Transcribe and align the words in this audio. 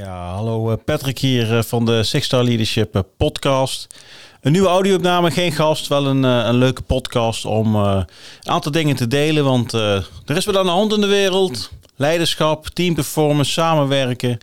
Ja, 0.00 0.34
hallo 0.34 0.76
Patrick 0.76 1.18
hier 1.18 1.62
van 1.62 1.84
de 1.84 2.02
Six 2.02 2.26
Star 2.26 2.44
Leadership 2.44 3.02
podcast. 3.16 3.86
Een 4.40 4.52
nieuwe 4.52 4.68
audio-opname, 4.68 5.30
geen 5.30 5.52
gast, 5.52 5.86
wel 5.86 6.06
een, 6.06 6.22
een 6.22 6.54
leuke 6.54 6.82
podcast 6.82 7.44
om 7.44 7.74
een 7.74 8.06
aantal 8.42 8.72
dingen 8.72 8.96
te 8.96 9.06
delen. 9.06 9.44
Want 9.44 9.72
er 9.72 10.06
is 10.26 10.44
wel 10.44 10.58
aan 10.58 10.64
de 10.64 10.70
hand 10.70 10.92
in 10.92 11.00
de 11.00 11.06
wereld. 11.06 11.70
Leiderschap, 11.96 12.66
teamperformance, 12.66 13.50
samenwerken, 13.50 14.38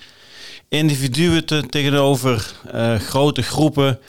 individuen 0.70 1.46
tegenover 1.70 2.54
grote 3.00 3.42
groepen. 3.42 4.00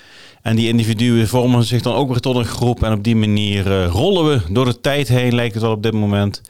En 0.43 0.57
die 0.57 0.69
individuen 0.69 1.29
vormen 1.29 1.65
zich 1.65 1.83
dan 1.83 1.95
ook 1.95 2.09
weer 2.09 2.21
tot 2.21 2.37
een 2.37 2.45
groep. 2.45 2.83
En 2.83 2.93
op 2.93 3.05
die 3.05 3.17
manier 3.17 3.85
rollen 3.87 4.29
we 4.29 4.53
door 4.53 4.65
de 4.65 4.81
tijd 4.81 5.09
heen, 5.09 5.35
lijkt 5.35 5.55
het 5.55 5.63
wel 5.63 5.73
op 5.73 5.83
dit 5.83 5.93
moment. 5.93 6.41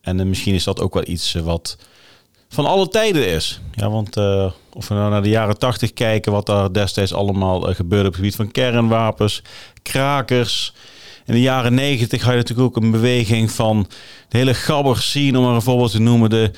En 0.00 0.28
misschien 0.28 0.54
is 0.54 0.64
dat 0.64 0.80
ook 0.80 0.94
wel 0.94 1.06
iets 1.06 1.34
wat 1.34 1.76
van 2.52 2.66
alle 2.66 2.88
tijden 2.88 3.26
is. 3.26 3.60
Ja, 3.74 3.90
want 3.90 4.16
uh, 4.16 4.50
of 4.72 4.88
we 4.88 4.94
nou 4.94 5.10
naar 5.10 5.22
de 5.22 5.28
jaren 5.28 5.58
tachtig 5.58 5.92
kijken, 5.92 6.32
wat 6.32 6.46
daar 6.46 6.72
destijds 6.72 7.14
allemaal 7.14 7.68
uh, 7.68 7.74
gebeurde 7.74 8.06
op 8.06 8.12
het 8.12 8.20
gebied 8.20 8.36
van 8.36 8.50
kernwapens, 8.50 9.42
krakers. 9.82 10.72
In 11.26 11.34
de 11.34 11.40
jaren 11.40 11.74
negentig 11.74 12.22
had 12.22 12.30
je 12.30 12.36
natuurlijk 12.36 12.76
ook 12.76 12.82
een 12.82 12.90
beweging 12.90 13.50
van 13.50 13.86
de 14.28 14.38
hele 14.38 14.54
gabber 14.54 14.96
scene, 14.96 15.38
om 15.38 15.44
maar 15.44 15.54
een 15.54 15.62
voorbeeld 15.62 15.90
te 15.90 16.00
noemen, 16.00 16.30
de, 16.30 16.50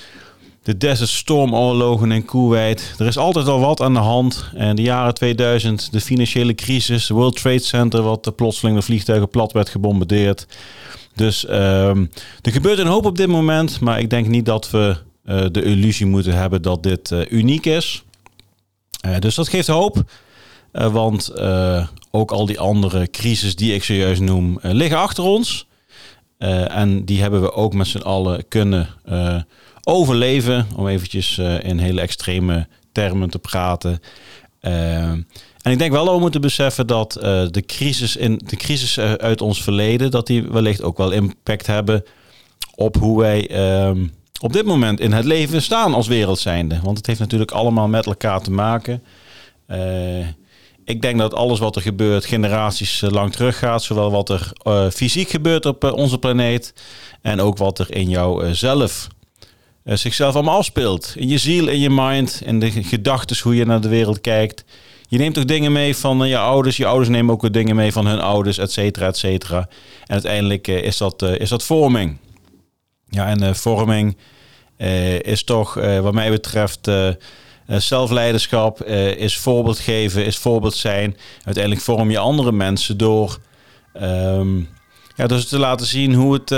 de 0.62 0.76
Desert 0.76 1.08
Storm 1.08 1.54
oorlogen 1.54 2.12
in 2.12 2.24
Kuwait. 2.24 2.94
Er 2.98 3.06
is 3.06 3.18
altijd 3.18 3.46
al 3.46 3.60
wat 3.60 3.80
aan 3.80 3.94
de 3.94 4.00
hand. 4.00 4.50
En 4.54 4.76
de 4.76 4.82
jaren 4.82 5.14
2000, 5.14 5.92
de 5.92 6.00
financiële 6.00 6.54
crisis, 6.54 7.08
World 7.08 7.36
Trade 7.36 7.58
Center, 7.58 8.02
wat 8.02 8.36
plotseling 8.36 8.76
de 8.76 8.82
vliegtuigen 8.82 9.28
plat 9.28 9.52
werd 9.52 9.68
gebombardeerd. 9.68 10.46
Dus 11.14 11.48
um, 11.48 12.10
er 12.42 12.52
gebeurt 12.52 12.78
een 12.78 12.86
hoop 12.86 13.04
op 13.04 13.16
dit 13.16 13.28
moment, 13.28 13.80
maar 13.80 14.00
ik 14.00 14.10
denk 14.10 14.26
niet 14.26 14.46
dat 14.46 14.70
we 14.70 14.96
de 15.24 15.62
illusie 15.62 16.06
moeten 16.06 16.36
hebben 16.36 16.62
dat 16.62 16.82
dit 16.82 17.10
uh, 17.10 17.30
uniek 17.30 17.66
is. 17.66 18.02
Uh, 19.06 19.18
dus 19.18 19.34
dat 19.34 19.48
geeft 19.48 19.66
hoop. 19.66 20.02
want 20.72 21.32
ook 22.10 22.30
al 22.30 22.46
die 22.46 22.60
andere 22.60 23.10
crisis 23.10 23.56
die 23.56 23.74
ik 23.74 23.84
zojuist 23.84 24.20
noem, 24.20 24.58
liggen 24.62 24.98
achter 24.98 25.24
ons. 25.24 25.66
en 26.38 27.04
die 27.04 27.20
hebben 27.20 27.42
we 27.42 27.52
ook 27.52 27.74
met 27.74 27.86
z'n 27.86 27.98
allen 27.98 28.48
kunnen 28.48 28.88
overleven. 29.82 30.66
Om 30.76 30.88
eventjes 30.88 31.38
in 31.38 31.78
hele 31.78 32.00
extreme 32.00 32.66
termen 32.92 33.30
te 33.30 33.38
praten. 33.38 34.00
en 34.60 35.26
ik 35.62 35.78
denk 35.78 35.92
wel 35.92 36.14
we 36.14 36.20
moeten 36.20 36.40
beseffen 36.40 36.86
dat 36.86 37.12
de, 37.50 37.62
crisis 37.66 38.16
in, 38.16 38.40
de 38.44 38.56
crisis 38.56 38.98
uit 38.98 39.40
ons 39.40 39.62
verleden... 39.62 40.10
dat 40.10 40.26
die 40.26 40.42
wellicht 40.42 40.82
ook 40.82 40.98
wel 40.98 41.10
impact 41.10 41.66
hebben 41.66 42.04
op 42.74 42.96
hoe 42.96 43.20
wij 43.20 43.48
op 44.42 44.52
dit 44.52 44.64
moment 44.64 45.00
in 45.00 45.12
het 45.12 45.24
leven 45.24 45.62
staan 45.62 45.94
als 45.94 46.06
wereld 46.06 46.38
zijnde. 46.38 46.80
Want 46.82 46.96
het 46.96 47.06
heeft 47.06 47.18
natuurlijk 47.18 47.50
allemaal 47.50 47.88
met 47.88 48.06
elkaar 48.06 48.40
te 48.40 48.50
maken. 48.50 49.02
Uh, 49.68 50.26
ik 50.84 51.02
denk 51.02 51.18
dat 51.18 51.34
alles 51.34 51.58
wat 51.58 51.76
er 51.76 51.82
gebeurt 51.82 52.24
generaties 52.24 53.02
eh, 53.02 53.10
lang 53.10 53.32
teruggaat. 53.32 53.82
Zowel 53.82 54.10
wat 54.10 54.28
er 54.28 54.52
uh, 54.66 54.90
fysiek 54.90 55.28
gebeurt 55.28 55.66
op 55.66 55.84
onze 55.84 56.18
planeet. 56.18 56.74
En 57.20 57.40
ook 57.40 57.58
wat 57.58 57.78
er 57.78 57.94
in 57.94 58.08
jou 58.08 58.54
zelf 58.54 59.08
zichzelf 59.84 60.34
allemaal 60.34 60.58
afspeelt. 60.58 61.12
In 61.16 61.28
je 61.28 61.38
ziel, 61.38 61.68
in 61.68 61.80
je 61.80 61.90
mind, 61.90 62.42
in 62.44 62.60
de 62.60 62.70
gedachten, 62.70 63.36
hoe 63.42 63.56
je 63.56 63.64
naar 63.64 63.80
de 63.80 63.88
wereld 63.88 64.20
kijkt. 64.20 64.64
Je 65.08 65.18
neemt 65.18 65.38
ook 65.38 65.48
dingen 65.48 65.72
mee 65.72 65.96
van 65.96 66.28
je 66.28 66.38
ouders. 66.38 66.76
Je 66.76 66.86
ouders 66.86 67.08
nemen 67.08 67.34
ook 67.34 67.52
dingen 67.52 67.76
mee 67.76 67.92
van 67.92 68.06
hun 68.06 68.20
ouders, 68.20 68.58
et 68.58 68.72
cetera, 68.72 69.06
et 69.06 69.16
cetera. 69.16 69.58
En 70.06 70.12
uiteindelijk 70.12 70.68
is, 70.68 70.96
dat, 70.96 71.22
is 71.22 71.48
dat 71.48 71.62
vorming. 71.62 72.16
Ja, 73.14 73.26
en 73.26 73.56
vorming 73.56 74.16
eh, 74.76 75.20
is 75.20 75.44
toch 75.44 75.76
eh, 75.76 76.00
wat 76.00 76.14
mij 76.14 76.30
betreft 76.30 76.88
eh, 76.88 77.08
zelfleiderschap, 77.66 78.84
is 79.16 79.36
voorbeeld 79.36 79.78
geven, 79.78 80.24
is 80.24 80.36
voorbeeld 80.36 80.74
zijn. 80.74 81.16
Uiteindelijk 81.44 81.84
vorm 81.84 82.10
je 82.10 82.18
andere 82.18 82.52
mensen 82.52 82.96
door... 82.96 83.38
Ehm, 83.92 84.56
ja, 85.16 85.26
te 85.26 85.58
laten 85.58 85.86
zien 85.86 86.14
hoe 86.14 86.32
het, 86.32 86.50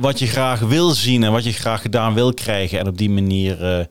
wat 0.00 0.18
je 0.18 0.26
graag 0.26 0.60
wil 0.60 0.90
zien 0.90 1.22
en 1.22 1.32
wat 1.32 1.44
je 1.44 1.52
graag 1.52 1.82
gedaan 1.82 2.14
wil 2.14 2.34
krijgen. 2.34 2.78
En 2.78 2.88
op 2.88 2.98
die 2.98 3.10
manier 3.10 3.88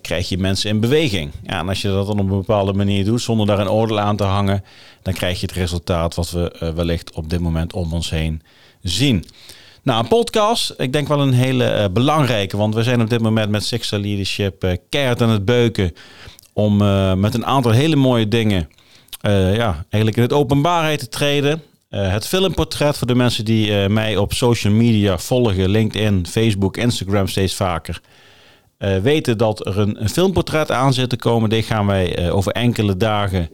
krijg 0.00 0.28
je 0.28 0.38
mensen 0.38 0.70
in 0.70 0.80
beweging. 0.80 1.30
Ja, 1.42 1.58
en 1.58 1.68
als 1.68 1.82
je 1.82 1.88
dat 1.88 2.06
dan 2.06 2.18
op 2.18 2.30
een 2.30 2.36
bepaalde 2.36 2.72
manier 2.72 3.04
doet, 3.04 3.20
zonder 3.20 3.46
daar 3.46 3.58
een 3.58 3.70
oordeel 3.70 4.00
aan 4.00 4.16
te 4.16 4.24
hangen, 4.24 4.64
dan 5.02 5.12
krijg 5.12 5.40
je 5.40 5.46
het 5.46 5.56
resultaat 5.56 6.14
wat 6.14 6.30
we 6.30 6.72
wellicht 6.74 7.12
op 7.12 7.30
dit 7.30 7.40
moment 7.40 7.72
om 7.72 7.92
ons 7.92 8.10
heen 8.10 8.42
zien. 8.82 9.24
Nou, 9.84 10.02
een 10.02 10.08
podcast, 10.08 10.74
ik 10.76 10.92
denk 10.92 11.08
wel 11.08 11.20
een 11.20 11.32
hele 11.32 11.64
uh, 11.64 11.84
belangrijke, 11.92 12.56
want 12.56 12.74
we 12.74 12.82
zijn 12.82 13.00
op 13.00 13.10
dit 13.10 13.20
moment 13.20 13.50
met 13.50 13.64
Sixer 13.64 13.98
Leadership 13.98 14.64
uh, 14.64 14.72
keihard 14.88 15.22
aan 15.22 15.28
het 15.28 15.44
beuken 15.44 15.94
om 16.52 16.82
uh, 16.82 17.14
met 17.14 17.34
een 17.34 17.46
aantal 17.46 17.72
hele 17.72 17.96
mooie 17.96 18.28
dingen 18.28 18.68
ja, 19.22 19.84
eigenlijk 19.88 20.16
in 20.16 20.22
het 20.22 20.32
openbaarheid 20.32 20.98
te 20.98 21.08
treden. 21.08 21.62
het 21.88 22.26
filmportret 22.26 22.98
voor 22.98 23.06
de 23.06 23.14
mensen 23.14 23.44
die 23.44 23.88
mij 23.88 24.16
op 24.16 24.32
social 24.32 24.72
media 24.72 25.18
volgen, 25.18 25.68
LinkedIn, 25.68 26.26
Facebook, 26.26 26.76
Instagram 26.76 27.28
steeds 27.28 27.54
vaker. 27.54 28.00
weten 29.02 29.38
dat 29.38 29.66
er 29.66 29.78
een, 29.78 30.02
een, 30.02 30.08
filmportret 30.08 30.70
aan 30.70 30.92
zit 30.92 31.08
te 31.08 31.16
komen. 31.16 31.50
Dit 31.50 31.64
gaan 31.64 31.86
wij 31.86 32.30
over 32.30 32.52
enkele 32.52 32.96
dagen 32.96 33.50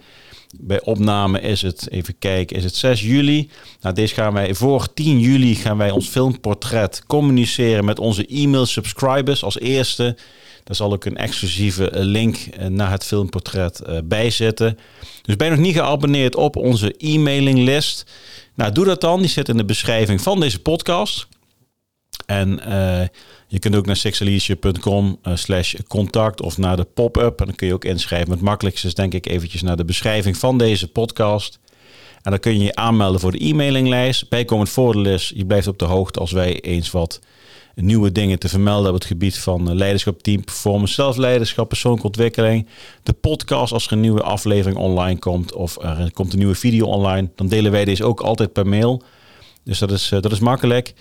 bij 0.57 0.83
opname 0.83 1.41
is 1.41 1.63
het, 1.63 1.91
even 1.91 2.19
kijken, 2.19 2.57
is 2.57 2.65
het 2.65 2.77
6 2.77 3.01
juli. 3.01 3.51
Nou, 3.81 3.95
deze 3.95 4.15
gaan 4.15 4.33
wij 4.33 4.55
voor 4.55 4.93
10 4.95 5.21
juli 5.21 5.55
gaan 5.55 5.77
wij 5.77 5.91
ons 5.91 6.09
filmportret 6.09 7.03
communiceren 7.07 7.85
met 7.85 7.99
onze 7.99 8.27
e-mail 8.27 8.67
subscribers 8.67 9.45
als 9.45 9.59
eerste. 9.59 10.17
Daar 10.65 10.77
zal 10.77 10.93
ook 10.93 11.05
een 11.05 11.17
exclusieve 11.17 11.91
eh, 11.91 12.05
link 12.05 12.37
eh, 12.37 12.67
naar 12.67 12.91
het 12.91 13.05
filmportret 13.05 13.83
uh, 13.89 13.99
bij 14.05 14.31
zitten. 14.31 14.79
Dus 15.23 15.37
ben 15.37 15.47
je 15.47 15.55
nog 15.55 15.65
niet 15.65 15.75
geabonneerd 15.75 16.37
op 16.37 16.57
onze 16.57 16.95
e-mailinglist? 16.99 18.05
Nou, 18.55 18.73
doe 18.73 18.85
dat 18.85 19.01
dan. 19.01 19.21
Die 19.21 19.31
zit 19.31 19.49
in 19.49 19.57
de 19.57 19.65
beschrijving 19.65 20.21
van 20.21 20.41
deze 20.41 20.59
podcast. 20.59 21.27
En 22.27 22.61
uh, 22.69 23.01
je 23.47 23.59
kunt 23.59 23.77
ook 23.77 23.87
naar 23.87 23.97
sexaleadership.com 23.97 25.19
uh, 25.23 25.37
slash 25.37 25.75
contact 25.89 26.41
of 26.41 26.59
naar 26.59 26.77
de 26.77 26.85
pop-up. 26.85 27.41
En 27.41 27.47
dan 27.47 27.55
kun 27.55 27.67
je 27.67 27.75
ook 27.75 27.85
inschrijven. 27.85 28.31
Het 28.31 28.41
makkelijkste 28.41 28.87
is 28.87 28.95
denk 28.95 29.15
ik 29.15 29.27
eventjes 29.27 29.63
naar 29.63 29.77
de 29.77 29.85
beschrijving 29.85 30.37
van 30.37 30.59
deze 30.59 30.89
podcast. 30.89 31.59
En 32.23 32.31
dan 32.31 32.41
kun 32.41 32.59
je 32.59 32.65
je 32.65 32.75
aanmelden 32.75 33.21
voor 33.21 33.33
de 33.33 33.45
e-mailinglijst. 33.45 34.29
Bijkomend 34.29 34.69
voordeel 34.69 35.07
is, 35.07 35.33
je 35.35 35.47
blijft 35.47 35.67
op 35.67 35.79
de 35.79 35.85
hoogte 35.85 36.21
als 36.21 36.33
wij 36.33 36.61
eens 36.61 36.91
wat 36.91 37.21
nieuwe 37.75 38.13
dingen 38.13 38.39
te 38.39 38.49
vermelden 38.49 38.89
op 38.89 38.95
het 38.95 39.05
gebied 39.05 39.39
van 39.39 39.77
leiderschap, 39.77 40.23
team, 40.23 40.45
performance, 40.45 40.95
zelfleiderschap, 40.95 41.69
persoonlijke 41.69 42.07
ontwikkeling. 42.07 42.67
De 43.03 43.13
podcast 43.13 43.73
als 43.73 43.87
er 43.87 43.93
een 43.93 44.01
nieuwe 44.01 44.23
aflevering 44.23 44.79
online 44.79 45.19
komt 45.19 45.55
of 45.55 45.83
er 45.83 46.11
komt 46.13 46.33
een 46.33 46.39
nieuwe 46.39 46.55
video 46.55 46.87
online, 46.87 47.31
dan 47.35 47.49
delen 47.49 47.73
wij 47.73 47.85
deze 47.85 48.05
ook 48.05 48.21
altijd 48.21 48.53
per 48.53 48.67
mail. 48.67 49.03
Dus 49.65 49.79
dat 49.79 49.91
is, 49.91 50.09
dat 50.09 50.33
is 50.33 50.39
makkelijk. 50.39 50.95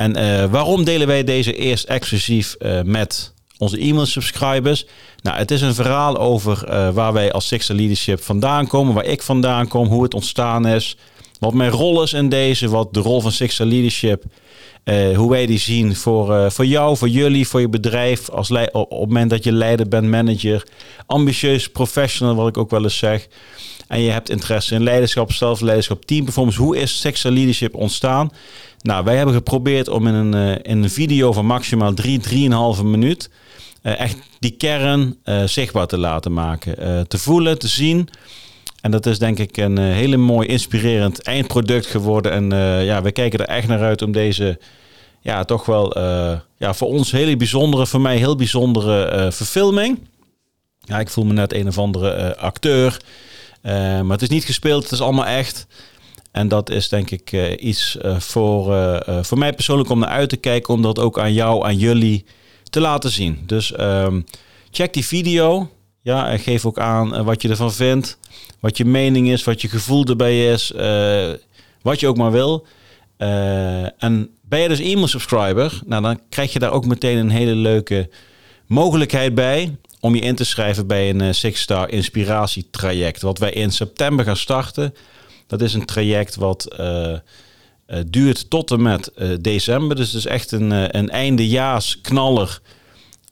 En 0.00 0.18
uh, 0.18 0.44
waarom 0.44 0.84
delen 0.84 1.06
wij 1.06 1.24
deze 1.24 1.54
eerst 1.54 1.84
exclusief 1.84 2.56
uh, 2.58 2.80
met 2.82 3.32
onze 3.58 3.78
e-mail 3.78 4.06
subscribers? 4.06 4.86
Nou, 5.22 5.36
het 5.36 5.50
is 5.50 5.60
een 5.60 5.74
verhaal 5.74 6.18
over 6.18 6.64
uh, 6.68 6.90
waar 6.90 7.12
wij 7.12 7.32
als 7.32 7.46
Sixer 7.46 7.74
Leadership 7.74 8.22
vandaan 8.22 8.66
komen, 8.66 8.94
waar 8.94 9.04
ik 9.04 9.22
vandaan 9.22 9.68
kom, 9.68 9.88
hoe 9.88 10.02
het 10.02 10.14
ontstaan 10.14 10.66
is, 10.66 10.96
wat 11.38 11.54
mijn 11.54 11.70
rol 11.70 12.02
is 12.02 12.12
in 12.12 12.28
deze, 12.28 12.68
wat 12.68 12.94
de 12.94 13.00
rol 13.00 13.20
van 13.20 13.32
Sixer 13.32 13.66
Leadership, 13.66 14.24
hoe 15.14 15.30
wij 15.30 15.46
die 15.46 15.58
zien 15.58 15.96
voor, 15.96 16.52
voor 16.52 16.66
jou, 16.66 16.96
voor 16.96 17.08
jullie, 17.08 17.48
voor 17.48 17.60
je 17.60 17.68
bedrijf, 17.68 18.28
als 18.28 18.50
op, 18.50 18.70
op 18.72 18.90
het 18.90 19.08
moment 19.08 19.30
dat 19.30 19.44
je 19.44 19.52
leider 19.52 19.88
bent, 19.88 20.06
manager, 20.06 20.66
ambitieus 21.06 21.68
professional, 21.68 22.34
wat 22.34 22.48
ik 22.48 22.56
ook 22.56 22.70
wel 22.70 22.82
eens 22.82 22.98
zeg. 22.98 23.28
En 23.88 24.00
je 24.00 24.10
hebt 24.10 24.30
interesse 24.30 24.74
in 24.74 24.82
leiderschap, 24.82 25.32
zelfleiderschap, 25.32 26.04
teamperformance. 26.04 26.60
Hoe 26.60 26.76
is 26.76 27.00
Sixer 27.00 27.30
Leadership 27.30 27.74
ontstaan? 27.74 28.30
Nou, 28.82 29.04
wij 29.04 29.16
hebben 29.16 29.34
geprobeerd 29.34 29.88
om 29.88 30.06
in 30.06 30.14
een, 30.14 30.34
uh, 30.34 30.56
in 30.62 30.82
een 30.82 30.90
video 30.90 31.32
van 31.32 31.46
maximaal 31.46 31.94
3, 31.94 32.20
3,5 32.78 32.84
minuut 32.84 33.30
echt 33.82 34.16
die 34.38 34.50
kern 34.50 35.16
zichtbaar 35.44 35.86
te 35.86 35.98
laten 35.98 36.32
maken. 36.32 37.06
te 37.08 37.18
voelen, 37.18 37.58
te 37.58 37.68
zien. 37.68 38.08
En 38.80 38.90
dat 38.90 39.06
is 39.06 39.18
denk 39.18 39.38
ik 39.38 39.56
een 39.56 39.78
hele 39.78 40.16
mooi 40.16 40.48
inspirerend 40.48 41.22
eindproduct 41.22 41.86
geworden. 41.86 42.32
En 42.32 42.50
ja, 42.84 43.02
we 43.02 43.12
kijken 43.12 43.38
er 43.38 43.54
echt 43.54 43.68
naar 43.68 43.80
uit 43.80 44.02
om 44.02 44.12
deze 44.12 44.58
ja, 45.20 45.44
toch 45.44 45.66
wel 45.66 45.98
ja, 46.56 46.74
voor 46.74 46.88
ons 46.88 47.10
hele 47.10 47.36
bijzondere, 47.36 47.86
voor 47.86 48.00
mij 48.00 48.16
heel 48.16 48.36
bijzondere 48.36 49.32
verfilming. 49.32 49.98
Ja, 50.80 51.00
ik 51.00 51.08
voel 51.08 51.24
me 51.24 51.32
net 51.32 51.52
een 51.52 51.68
of 51.68 51.78
andere 51.78 52.36
acteur. 52.36 53.00
maar 53.62 54.10
het 54.10 54.22
is 54.22 54.28
niet 54.28 54.44
gespeeld, 54.44 54.82
het 54.82 54.92
is 54.92 55.00
allemaal 55.00 55.26
echt. 55.26 55.66
En 56.30 56.48
dat 56.48 56.70
is 56.70 56.88
denk 56.88 57.10
ik 57.10 57.32
uh, 57.32 57.52
iets 57.58 57.96
uh, 58.02 58.20
voor, 58.20 58.74
uh, 58.74 59.22
voor 59.22 59.38
mij 59.38 59.52
persoonlijk 59.52 59.90
om 59.90 59.98
naar 59.98 60.08
uit 60.08 60.28
te 60.28 60.36
kijken, 60.36 60.74
om 60.74 60.82
dat 60.82 60.98
ook 60.98 61.18
aan 61.18 61.32
jou, 61.32 61.64
aan 61.64 61.76
jullie 61.76 62.24
te 62.70 62.80
laten 62.80 63.10
zien. 63.10 63.42
Dus 63.46 63.72
um, 63.80 64.24
check 64.70 64.92
die 64.92 65.06
video. 65.06 65.70
Ja, 66.02 66.28
en 66.30 66.38
geef 66.38 66.66
ook 66.66 66.78
aan 66.78 67.24
wat 67.24 67.42
je 67.42 67.48
ervan 67.48 67.72
vindt, 67.72 68.18
wat 68.60 68.76
je 68.76 68.84
mening 68.84 69.28
is, 69.28 69.44
wat 69.44 69.60
je 69.60 69.68
gevoel 69.68 70.04
erbij 70.04 70.52
is, 70.52 70.72
wat 71.82 72.00
je 72.00 72.06
ook 72.06 72.16
maar 72.16 72.32
wil. 72.32 72.66
en 73.98 74.30
ben 74.42 74.60
je 74.60 74.68
dus 74.68 74.80
e-mail 74.80 75.08
subscriber, 75.08 75.80
nou 75.86 76.02
dan 76.02 76.20
krijg 76.28 76.52
je 76.52 76.58
daar 76.58 76.72
ook 76.72 76.86
meteen 76.86 77.18
een 77.18 77.30
hele 77.30 77.54
leuke 77.54 78.08
mogelijkheid 78.66 79.34
bij 79.34 79.76
om 80.00 80.14
je 80.14 80.20
in 80.20 80.34
te 80.34 80.44
schrijven 80.44 80.86
bij 80.86 81.10
een 81.10 81.34
Six 81.34 81.60
Star 81.60 81.90
inspiratietraject. 81.90 83.22
Wat 83.22 83.38
wij 83.38 83.50
in 83.50 83.70
september 83.70 84.24
gaan 84.24 84.36
starten. 84.36 84.94
Dat 85.46 85.60
is 85.60 85.74
een 85.74 85.84
traject 85.84 86.34
wat 86.34 86.68
duurt 88.06 88.50
tot 88.50 88.70
en 88.70 88.82
met 88.82 89.12
december. 89.40 89.96
Dus 89.96 90.06
het 90.06 90.16
is 90.16 90.26
echt 90.26 90.52
een, 90.52 90.96
een 90.98 91.10
eindejaars 91.10 92.00
knaller. 92.00 92.60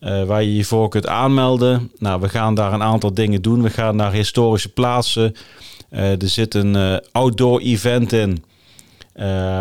Waar 0.01 0.43
je 0.43 0.57
je 0.57 0.65
voor 0.65 0.89
kunt 0.89 1.07
aanmelden. 1.07 1.93
Nou, 1.99 2.21
we 2.21 2.29
gaan 2.29 2.55
daar 2.55 2.73
een 2.73 2.83
aantal 2.83 3.15
dingen 3.15 3.43
doen. 3.43 3.63
We 3.63 3.71
gaan 3.71 3.97
naar 3.97 4.13
historische 4.13 4.69
plaatsen. 4.69 5.35
er 5.91 6.29
zit 6.29 6.55
een 6.55 7.01
outdoor 7.13 7.61
event 7.61 8.13
in. 8.13 8.45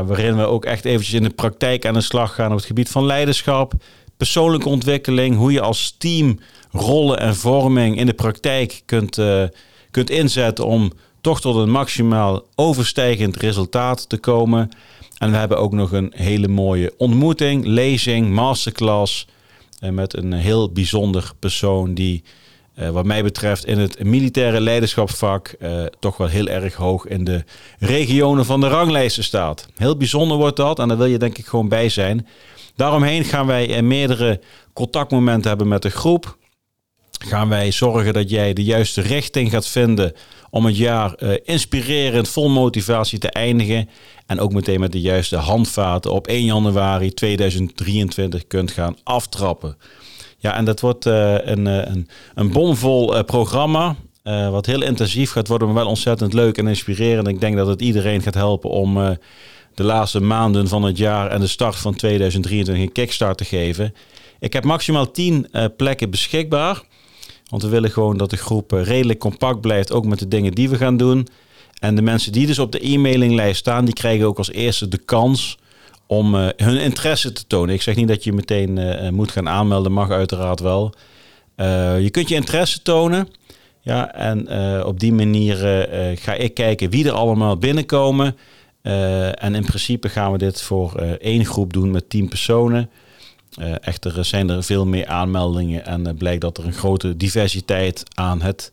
Waarin 0.05 0.37
we 0.37 0.45
ook 0.45 0.65
echt 0.65 0.85
eventjes 0.85 1.13
in 1.13 1.23
de 1.23 1.29
praktijk 1.29 1.85
aan 1.85 1.93
de 1.93 2.01
slag 2.01 2.35
gaan 2.35 2.51
op 2.51 2.57
het 2.57 2.65
gebied 2.65 2.89
van 2.89 3.05
leiderschap, 3.05 3.73
persoonlijke 4.17 4.69
ontwikkeling, 4.69 5.35
hoe 5.35 5.51
je 5.51 5.61
als 5.61 5.95
team 5.97 6.39
rollen 6.71 7.19
en 7.19 7.35
vorming 7.35 7.97
in 7.97 8.05
de 8.05 8.13
praktijk 8.13 8.81
kunt, 8.85 9.21
kunt 9.91 10.09
inzetten 10.09 10.65
om 10.65 10.91
toch 11.21 11.41
tot 11.41 11.55
een 11.55 11.71
maximaal 11.71 12.45
overstijgend 12.55 13.37
resultaat 13.37 14.09
te 14.09 14.17
komen. 14.17 14.69
En 15.17 15.31
we 15.31 15.37
hebben 15.37 15.57
ook 15.57 15.71
nog 15.71 15.91
een 15.91 16.11
hele 16.15 16.47
mooie 16.47 16.93
ontmoeting, 16.97 17.65
lezing, 17.65 18.29
masterclass. 18.29 19.27
Uh, 19.83 19.89
met 19.89 20.17
een 20.17 20.33
heel 20.33 20.71
bijzonder 20.71 21.31
persoon 21.39 21.93
die 21.93 22.23
uh, 22.79 22.89
wat 22.89 23.05
mij 23.05 23.23
betreft 23.23 23.65
in 23.65 23.79
het 23.79 24.03
militaire 24.03 24.61
leiderschapsvak 24.61 25.55
uh, 25.59 25.85
toch 25.99 26.17
wel 26.17 26.27
heel 26.27 26.47
erg 26.47 26.73
hoog 26.73 27.07
in 27.07 27.23
de 27.23 27.43
regionen 27.79 28.45
van 28.45 28.61
de 28.61 28.67
ranglijsten 28.67 29.23
staat. 29.23 29.67
Heel 29.75 29.97
bijzonder 29.97 30.37
wordt 30.37 30.55
dat 30.55 30.79
en 30.79 30.87
daar 30.87 30.97
wil 30.97 31.05
je 31.05 31.17
denk 31.17 31.37
ik 31.37 31.45
gewoon 31.45 31.69
bij 31.69 31.89
zijn. 31.89 32.27
Daaromheen 32.75 33.23
gaan 33.23 33.45
wij 33.45 33.81
meerdere 33.81 34.39
contactmomenten 34.73 35.49
hebben 35.49 35.67
met 35.67 35.81
de 35.81 35.89
groep. 35.89 36.37
Gaan 37.17 37.49
wij 37.49 37.71
zorgen 37.71 38.13
dat 38.13 38.29
jij 38.29 38.53
de 38.53 38.63
juiste 38.63 39.01
richting 39.01 39.51
gaat 39.51 39.67
vinden 39.67 40.13
om 40.49 40.65
het 40.65 40.77
jaar 40.77 41.15
uh, 41.19 41.33
inspirerend, 41.43 42.29
vol 42.29 42.49
motivatie 42.49 43.19
te 43.19 43.29
eindigen. 43.29 43.89
En 44.25 44.39
ook 44.39 44.53
meteen 44.53 44.79
met 44.79 44.91
de 44.91 45.01
juiste 45.01 45.35
handvaten 45.35 46.11
op 46.11 46.27
1 46.27 46.45
januari 46.45 47.13
2023 47.13 48.47
kunt 48.47 48.71
gaan 48.71 48.97
aftrappen. 49.03 49.77
Ja, 50.37 50.55
en 50.55 50.65
dat 50.65 50.79
wordt 50.79 51.05
uh, 51.05 51.35
een, 51.39 51.67
eh, 51.67 51.93
een, 51.93 52.09
een 52.35 52.51
bomvol 52.51 53.23
programma. 53.23 53.95
Wat 54.51 54.65
heel 54.65 54.81
intensief 54.81 55.31
gaat 55.31 55.47
worden, 55.47 55.67
maar 55.67 55.77
wel 55.77 55.87
ontzettend 55.87 56.33
leuk 56.33 56.57
en 56.57 56.67
inspirerend. 56.67 57.27
Ik 57.27 57.39
denk 57.39 57.55
dat 57.55 57.67
het 57.67 57.81
iedereen 57.81 58.21
gaat 58.21 58.33
helpen 58.33 58.69
om 58.69 59.17
de 59.73 59.83
laatste 59.83 60.19
maanden 60.19 60.67
van 60.67 60.83
het 60.83 60.97
jaar 60.97 61.31
en 61.31 61.39
de 61.39 61.47
start 61.47 61.75
van 61.75 61.95
2023 61.95 62.83
een 62.83 62.91
kickstart 62.91 63.37
te 63.37 63.45
geven. 63.45 63.93
Ik 64.39 64.53
heb 64.53 64.63
maximaal 64.63 65.11
10 65.11 65.49
plekken 65.77 66.09
beschikbaar. 66.09 66.83
Want 67.49 67.61
we 67.61 67.69
willen 67.69 67.91
gewoon 67.91 68.17
dat 68.17 68.29
de 68.29 68.37
groep 68.37 68.71
redelijk 68.71 69.19
compact 69.19 69.61
blijft, 69.61 69.91
ook 69.91 70.05
met 70.05 70.19
de 70.19 70.27
dingen 70.27 70.51
die 70.51 70.69
we 70.69 70.75
gaan 70.75 70.97
doen. 70.97 71.27
En 71.79 71.95
de 71.95 72.01
mensen 72.01 72.31
die 72.31 72.47
dus 72.47 72.59
op 72.59 72.71
de 72.71 72.85
e-mailinglijst 72.87 73.59
staan, 73.59 73.85
die 73.85 73.93
krijgen 73.93 74.25
ook 74.25 74.37
als 74.37 74.51
eerste 74.51 74.87
de 74.87 74.97
kans 74.97 75.57
om 76.07 76.35
uh, 76.35 76.47
hun 76.55 76.79
interesse 76.79 77.31
te 77.31 77.47
tonen. 77.47 77.75
Ik 77.75 77.81
zeg 77.81 77.95
niet 77.95 78.07
dat 78.07 78.23
je 78.23 78.33
meteen 78.33 78.77
uh, 78.77 79.09
moet 79.09 79.31
gaan 79.31 79.49
aanmelden, 79.49 79.91
mag 79.91 80.09
uiteraard 80.09 80.59
wel. 80.59 80.93
Je 81.99 82.09
kunt 82.11 82.29
je 82.29 82.35
interesse 82.35 82.81
tonen. 82.81 83.27
Ja, 83.81 84.13
en 84.13 84.39
op 84.85 84.99
die 84.99 85.13
manier 85.13 85.55
ga 86.19 86.33
ik 86.33 86.53
kijken 86.53 86.89
wie 86.89 87.05
er 87.05 87.11
allemaal 87.11 87.57
binnenkomen. 87.57 88.37
en 89.31 89.55
in 89.55 89.65
principe 89.65 90.09
gaan 90.09 90.31
we 90.31 90.37
dit 90.37 90.61
voor 90.61 90.95
één 91.19 91.45
groep 91.45 91.73
doen 91.73 91.91
met 91.91 92.09
tien 92.09 92.27
personen. 92.27 92.89
Echter 93.81 94.25
zijn 94.25 94.49
er 94.49 94.63
veel 94.63 94.85
meer 94.85 95.07
aanmeldingen 95.07 95.85
en 95.85 96.15
blijkt 96.17 96.41
dat 96.41 96.57
er 96.57 96.65
een 96.65 96.73
grote 96.73 97.17
diversiteit 97.17 98.03
aan 98.13 98.41
het 98.41 98.71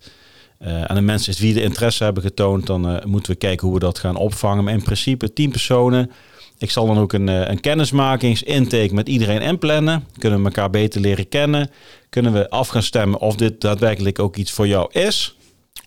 aan 0.64 0.96
de 0.96 1.02
mensen 1.02 1.32
is 1.32 1.38
die 1.38 1.54
de 1.54 1.62
interesse 1.62 2.04
hebben 2.04 2.22
getoond. 2.22 2.66
Dan 2.66 3.00
moeten 3.04 3.32
we 3.32 3.38
kijken 3.38 3.66
hoe 3.66 3.74
we 3.74 3.84
dat 3.84 3.98
gaan 3.98 4.16
opvangen. 4.16 4.64
Maar 4.64 4.72
in 4.72 4.82
principe 4.82 5.32
tien 5.32 5.50
personen 5.50 6.10
ik 6.58 6.70
zal 6.70 6.86
dan 6.86 6.98
ook 6.98 7.12
een, 7.12 7.28
eh, 7.28 7.48
een 7.48 8.92
met 8.92 9.08
iedereen 9.08 9.40
inplannen. 9.40 10.06
Kunnen 10.18 10.38
we 10.38 10.44
elkaar 10.44 10.70
beter 10.70 11.00
leren 11.00 11.28
kennen. 11.28 11.70
Kunnen 12.10 12.32
we 12.32 12.50
af 12.50 12.68
gaan 12.68 12.82
stemmen 12.82 13.20
of 13.20 13.36
dit 13.36 13.60
daadwerkelijk 13.60 14.18
ook 14.18 14.36
iets 14.36 14.50
voor 14.50 14.66
jou 14.66 14.92
is. 14.92 15.36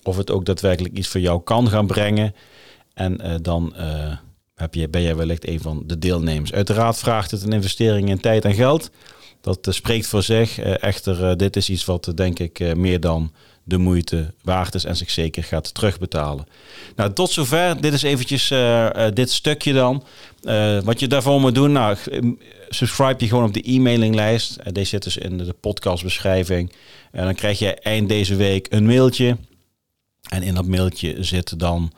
Of 0.03 0.17
het 0.17 0.31
ook 0.31 0.45
daadwerkelijk 0.45 0.97
iets 0.97 1.07
voor 1.07 1.21
jou 1.21 1.41
kan 1.41 1.69
gaan 1.69 1.87
brengen. 1.87 2.35
En 2.93 3.19
uh, 3.21 3.35
dan 3.41 3.73
uh, 3.77 4.17
ben 4.89 5.01
jij 5.01 5.15
wellicht 5.15 5.47
een 5.47 5.61
van 5.61 5.83
de 5.85 5.99
deelnemers. 5.99 6.53
Uiteraard 6.53 6.97
vraagt 6.97 7.31
het 7.31 7.43
een 7.43 7.51
investering 7.51 8.09
in 8.09 8.19
tijd 8.19 8.45
en 8.45 8.53
geld. 8.53 8.89
Dat 9.41 9.67
spreekt 9.69 10.07
voor 10.07 10.23
zich. 10.23 10.59
echter, 10.59 11.37
dit 11.37 11.55
is 11.55 11.69
iets 11.69 11.85
wat 11.85 12.11
denk 12.15 12.39
ik 12.39 12.75
meer 12.75 12.99
dan 12.99 13.31
de 13.63 13.77
moeite 13.77 14.33
waard 14.43 14.75
is 14.75 14.83
en 14.83 14.95
zich 14.95 15.11
zeker 15.11 15.43
gaat 15.43 15.73
terugbetalen. 15.73 16.45
Nou, 16.95 17.13
tot 17.13 17.31
zover. 17.31 17.81
Dit 17.81 17.93
is 17.93 18.01
eventjes 18.01 18.53
dit 19.13 19.31
stukje 19.31 19.73
dan. 19.73 20.03
Wat 20.83 20.99
je 20.99 21.07
daarvoor 21.07 21.39
moet 21.39 21.55
doen, 21.55 21.71
nou, 21.71 21.97
subscribe 22.69 23.23
je 23.23 23.27
gewoon 23.27 23.43
op 23.43 23.53
de 23.53 23.71
e-mailinglijst. 23.71 24.57
Uh, 24.59 24.65
deze 24.71 24.89
zit 24.89 25.03
dus 25.03 25.17
in 25.17 25.37
de 25.37 25.53
podcastbeschrijving. 25.53 26.73
En 27.11 27.23
dan 27.23 27.35
krijg 27.35 27.59
je 27.59 27.73
eind 27.73 28.09
deze 28.09 28.35
week 28.35 28.67
een 28.69 28.85
mailtje. 28.85 29.37
En 30.29 30.43
in 30.43 30.53
dat 30.53 30.65
mailtje 30.65 31.23
zit 31.23 31.59
dan 31.59 31.91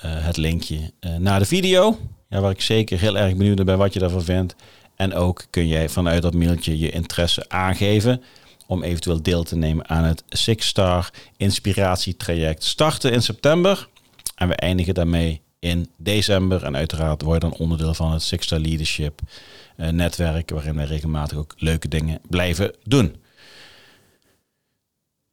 het 0.00 0.36
linkje 0.36 0.92
naar 1.18 1.38
de 1.38 1.44
video. 1.44 1.98
Ja, 2.28 2.40
waar 2.40 2.50
ik 2.50 2.60
zeker 2.60 2.98
heel 2.98 3.18
erg 3.18 3.36
benieuwd 3.36 3.64
ben 3.64 3.78
wat 3.78 3.92
je 3.92 3.98
daarvan 3.98 4.22
vindt. 4.22 4.54
En 4.96 5.14
ook 5.14 5.46
kun 5.50 5.66
jij 5.66 5.88
vanuit 5.88 6.22
dat 6.22 6.34
mailtje 6.34 6.78
je 6.78 6.90
interesse 6.90 7.48
aangeven 7.48 8.22
om 8.66 8.82
eventueel 8.82 9.22
deel 9.22 9.42
te 9.42 9.56
nemen 9.56 9.88
aan 9.88 10.04
het 10.04 10.22
Six 10.28 10.66
Star 10.66 11.10
inspiratietraject. 11.36 12.64
Starten 12.64 13.12
in 13.12 13.22
september 13.22 13.88
en 14.34 14.48
we 14.48 14.54
eindigen 14.54 14.94
daarmee 14.94 15.40
in 15.58 15.88
december. 15.96 16.64
En 16.64 16.76
uiteraard 16.76 17.22
word 17.22 17.42
je 17.42 17.48
dan 17.48 17.58
onderdeel 17.58 17.94
van 17.94 18.12
het 18.12 18.22
Six 18.22 18.44
Star 18.44 18.58
Leadership 18.58 19.20
uh, 19.76 19.88
netwerk, 19.88 20.50
waarin 20.50 20.76
we 20.76 20.84
regelmatig 20.84 21.38
ook 21.38 21.54
leuke 21.58 21.88
dingen 21.88 22.20
blijven 22.28 22.72
doen. 22.82 23.16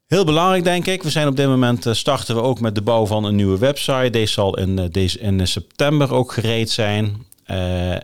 Heel 0.07 0.25
belangrijk, 0.25 0.63
denk 0.63 0.86
ik. 0.86 1.03
We 1.03 1.10
zijn 1.10 1.27
op 1.27 1.36
dit 1.36 1.48
moment 1.48 1.86
uh, 1.86 1.93
starten 1.93 2.36
we 2.36 2.41
ook 2.41 2.60
met 2.60 2.75
de 2.75 2.81
bouw 2.81 3.05
van 3.05 3.24
een 3.24 3.36
nieuwe 3.36 3.57
website. 3.57 4.10
Deze 4.10 4.33
zal 4.33 4.57
in, 4.57 4.79
uh, 4.79 4.86
deze, 4.91 5.19
in 5.19 5.48
september 5.48 6.13
ook 6.13 6.31
gereed 6.31 6.69
zijn. 6.69 7.25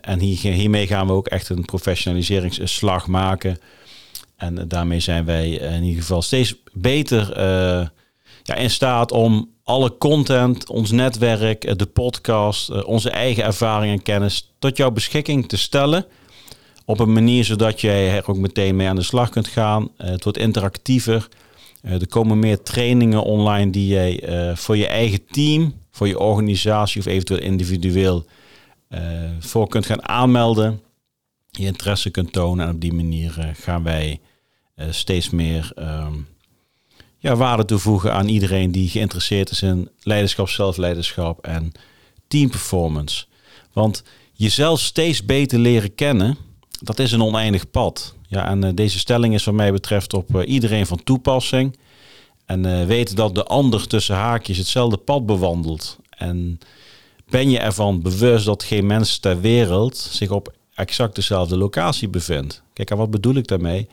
en 0.01 0.19
hier, 0.19 0.53
hiermee 0.53 0.87
gaan 0.87 1.07
we 1.07 1.13
ook 1.13 1.27
echt 1.27 1.49
een 1.49 1.65
professionaliseringsslag 1.65 3.07
maken. 3.07 3.57
En 4.35 4.67
daarmee 4.67 4.99
zijn 4.99 5.25
wij 5.25 5.49
in 5.49 5.83
ieder 5.83 6.01
geval 6.01 6.21
steeds 6.21 6.55
beter 6.73 7.39
ja, 8.43 8.55
in 8.55 8.69
staat 8.69 9.11
om 9.11 9.49
alle 9.63 9.97
content, 9.97 10.69
ons 10.69 10.91
netwerk, 10.91 11.77
de 11.79 11.85
podcast, 11.85 12.83
onze 12.83 13.09
eigen 13.09 13.43
ervaring 13.43 13.93
en 13.93 14.03
kennis 14.03 14.51
tot 14.59 14.77
jouw 14.77 14.91
beschikking 14.91 15.49
te 15.49 15.57
stellen. 15.57 16.05
Op 16.85 16.99
een 16.99 17.13
manier 17.13 17.43
zodat 17.43 17.81
jij 17.81 18.15
er 18.15 18.29
ook 18.29 18.37
meteen 18.37 18.75
mee 18.75 18.87
aan 18.87 18.95
de 18.95 19.01
slag 19.01 19.29
kunt 19.29 19.47
gaan. 19.47 19.89
Het 19.97 20.23
wordt 20.23 20.39
interactiever. 20.39 21.27
Er 21.81 22.07
komen 22.07 22.39
meer 22.39 22.61
trainingen 22.61 23.23
online 23.23 23.71
die 23.71 23.87
jij 23.87 24.23
voor 24.55 24.77
je 24.77 24.87
eigen 24.87 25.25
team, 25.25 25.73
voor 25.91 26.07
je 26.07 26.19
organisatie 26.19 27.01
of 27.01 27.07
eventueel 27.07 27.39
individueel 27.39 28.25
voor 29.39 29.67
kunt 29.67 29.85
gaan 29.85 30.07
aanmelden. 30.07 30.81
Je 31.51 31.65
interesse 31.65 32.09
kunt 32.09 32.31
tonen 32.31 32.67
en 32.67 32.73
op 32.73 32.81
die 32.81 32.93
manier 32.93 33.53
gaan 33.53 33.83
wij 33.83 34.19
eh, 34.79 34.87
steeds 34.89 35.29
meer 35.29 35.71
um, 35.75 36.27
ja, 37.17 37.35
waarde 37.35 37.65
toevoegen 37.65 38.13
aan 38.13 38.27
iedereen 38.27 38.71
die 38.71 38.89
geïnteresseerd 38.89 39.49
is 39.49 39.61
in 39.61 39.89
leiderschap, 39.99 40.49
zelfleiderschap 40.49 41.45
en 41.45 41.71
teamperformance. 42.27 43.25
Want 43.73 44.03
jezelf 44.33 44.79
steeds 44.79 45.25
beter 45.25 45.59
leren 45.59 45.95
kennen, 45.95 46.37
dat 46.81 46.99
is 46.99 47.11
een 47.11 47.21
oneindig 47.21 47.69
pad. 47.69 48.15
Ja, 48.29 48.49
en 48.49 48.65
uh, 48.65 48.69
deze 48.73 48.99
stelling 48.99 49.33
is 49.33 49.43
wat 49.43 49.53
mij 49.53 49.71
betreft 49.71 50.13
op 50.13 50.35
uh, 50.35 50.47
iedereen 50.47 50.85
van 50.85 51.03
toepassing. 51.03 51.77
En 52.45 52.65
uh, 52.65 52.85
weten 52.85 53.15
dat 53.15 53.35
de 53.35 53.43
ander 53.43 53.87
tussen 53.87 54.15
haakjes 54.15 54.57
hetzelfde 54.57 54.97
pad 54.97 55.25
bewandelt. 55.25 55.97
En 56.09 56.59
ben 57.29 57.49
je 57.49 57.59
ervan 57.59 58.01
bewust 58.01 58.45
dat 58.45 58.63
geen 58.63 58.85
mens 58.85 59.17
ter 59.17 59.41
wereld 59.41 59.97
zich 59.97 60.29
op 60.29 60.53
exact 60.73 61.15
dezelfde 61.15 61.57
locatie 61.57 62.07
bevindt? 62.07 62.61
Kijk, 62.73 62.89
en 62.89 62.97
wat 62.97 63.11
bedoel 63.11 63.35
ik 63.35 63.47
daarmee? 63.47 63.87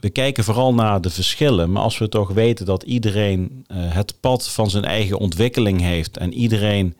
We 0.00 0.10
kijken 0.12 0.44
vooral 0.44 0.74
naar 0.74 1.00
de 1.00 1.10
verschillen, 1.10 1.72
maar 1.72 1.82
als 1.82 1.98
we 1.98 2.08
toch 2.08 2.30
weten 2.30 2.66
dat 2.66 2.82
iedereen 2.82 3.66
het 3.72 4.20
pad 4.20 4.48
van 4.48 4.70
zijn 4.70 4.84
eigen 4.84 5.18
ontwikkeling 5.18 5.80
heeft 5.80 6.16
en 6.16 6.32
iedereen 6.34 6.96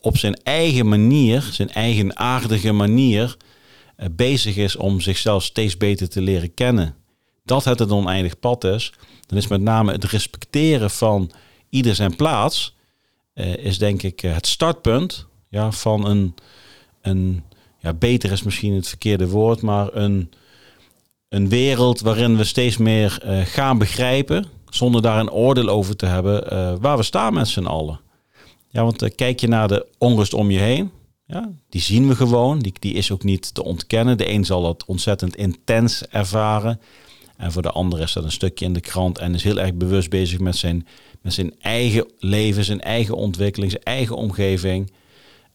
op 0.00 0.16
zijn 0.16 0.34
eigen 0.42 0.88
manier, 0.88 1.48
zijn 1.52 1.70
eigen 1.70 2.16
aardige 2.18 2.72
manier, 2.72 3.36
bezig 4.10 4.56
is 4.56 4.76
om 4.76 5.00
zichzelf 5.00 5.42
steeds 5.42 5.76
beter 5.76 6.08
te 6.08 6.20
leren 6.20 6.54
kennen, 6.54 6.94
dat 7.44 7.64
het 7.64 7.80
een 7.80 7.92
oneindig 7.92 8.38
pad 8.38 8.64
is, 8.64 8.92
dan 9.26 9.38
is 9.38 9.48
met 9.48 9.60
name 9.60 9.92
het 9.92 10.04
respecteren 10.04 10.90
van 10.90 11.30
ieder 11.68 11.94
zijn 11.94 12.16
plaats, 12.16 12.76
is 13.56 13.78
denk 13.78 14.02
ik 14.02 14.20
het 14.20 14.46
startpunt 14.46 15.26
ja, 15.48 15.72
van 15.72 16.06
een, 16.06 16.34
een 17.00 17.42
ja, 17.78 17.92
beter 17.92 18.32
is 18.32 18.42
misschien 18.42 18.74
het 18.74 18.88
verkeerde 18.88 19.28
woord, 19.28 19.62
maar 19.62 19.94
een 19.94 20.32
een 21.32 21.48
wereld 21.48 22.00
waarin 22.00 22.36
we 22.36 22.44
steeds 22.44 22.76
meer 22.76 23.18
eh, 23.22 23.40
gaan 23.40 23.78
begrijpen, 23.78 24.46
zonder 24.68 25.02
daar 25.02 25.20
een 25.20 25.30
oordeel 25.30 25.68
over 25.68 25.96
te 25.96 26.06
hebben, 26.06 26.50
eh, 26.50 26.74
waar 26.80 26.96
we 26.96 27.02
staan 27.02 27.34
met 27.34 27.48
z'n 27.48 27.64
allen. 27.64 28.00
Ja, 28.68 28.82
want 28.82 29.14
kijk 29.14 29.40
je 29.40 29.48
naar 29.48 29.68
de 29.68 29.86
onrust 29.98 30.34
om 30.34 30.50
je 30.50 30.58
heen, 30.58 30.90
ja, 31.26 31.50
die 31.68 31.80
zien 31.80 32.08
we 32.08 32.16
gewoon, 32.16 32.58
die, 32.58 32.74
die 32.78 32.94
is 32.94 33.10
ook 33.10 33.24
niet 33.24 33.54
te 33.54 33.64
ontkennen. 33.64 34.18
De 34.18 34.30
een 34.30 34.44
zal 34.44 34.68
het 34.68 34.84
ontzettend 34.84 35.36
intens 35.36 36.02
ervaren. 36.06 36.80
En 37.36 37.52
voor 37.52 37.62
de 37.62 37.70
ander 37.70 38.00
is 38.00 38.12
dat 38.12 38.24
een 38.24 38.32
stukje 38.32 38.64
in 38.64 38.72
de 38.72 38.80
krant 38.80 39.18
en 39.18 39.34
is 39.34 39.42
heel 39.42 39.60
erg 39.60 39.74
bewust 39.74 40.10
bezig 40.10 40.38
met 40.38 40.56
zijn, 40.56 40.86
met 41.20 41.32
zijn 41.32 41.54
eigen 41.60 42.10
leven, 42.18 42.64
zijn 42.64 42.80
eigen 42.80 43.14
ontwikkeling, 43.14 43.70
zijn 43.70 43.82
eigen 43.82 44.16
omgeving. 44.16 44.92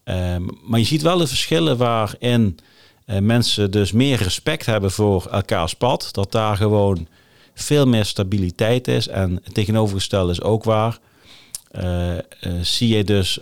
Ehm, 0.04 0.42
maar 0.62 0.78
je 0.78 0.86
ziet 0.86 1.02
wel 1.02 1.18
de 1.18 1.26
verschillen 1.26 1.76
waarin 1.76 2.58
uh, 3.06 3.18
mensen 3.18 3.70
dus 3.70 3.92
meer 3.92 4.22
respect 4.22 4.66
hebben 4.66 4.90
voor 4.90 5.26
elkaars 5.26 5.74
pad. 5.74 6.08
Dat 6.12 6.32
daar 6.32 6.56
gewoon 6.56 7.06
veel 7.54 7.86
meer 7.86 8.04
stabiliteit 8.04 8.88
is. 8.88 9.08
En 9.08 9.40
het 9.42 9.54
tegenovergestelde 9.54 10.32
is 10.32 10.42
ook 10.42 10.64
waar. 10.64 10.98
Uh, 11.72 12.14
uh, 12.14 12.20
zie 12.62 12.96
je 12.96 13.04
dus 13.04 13.38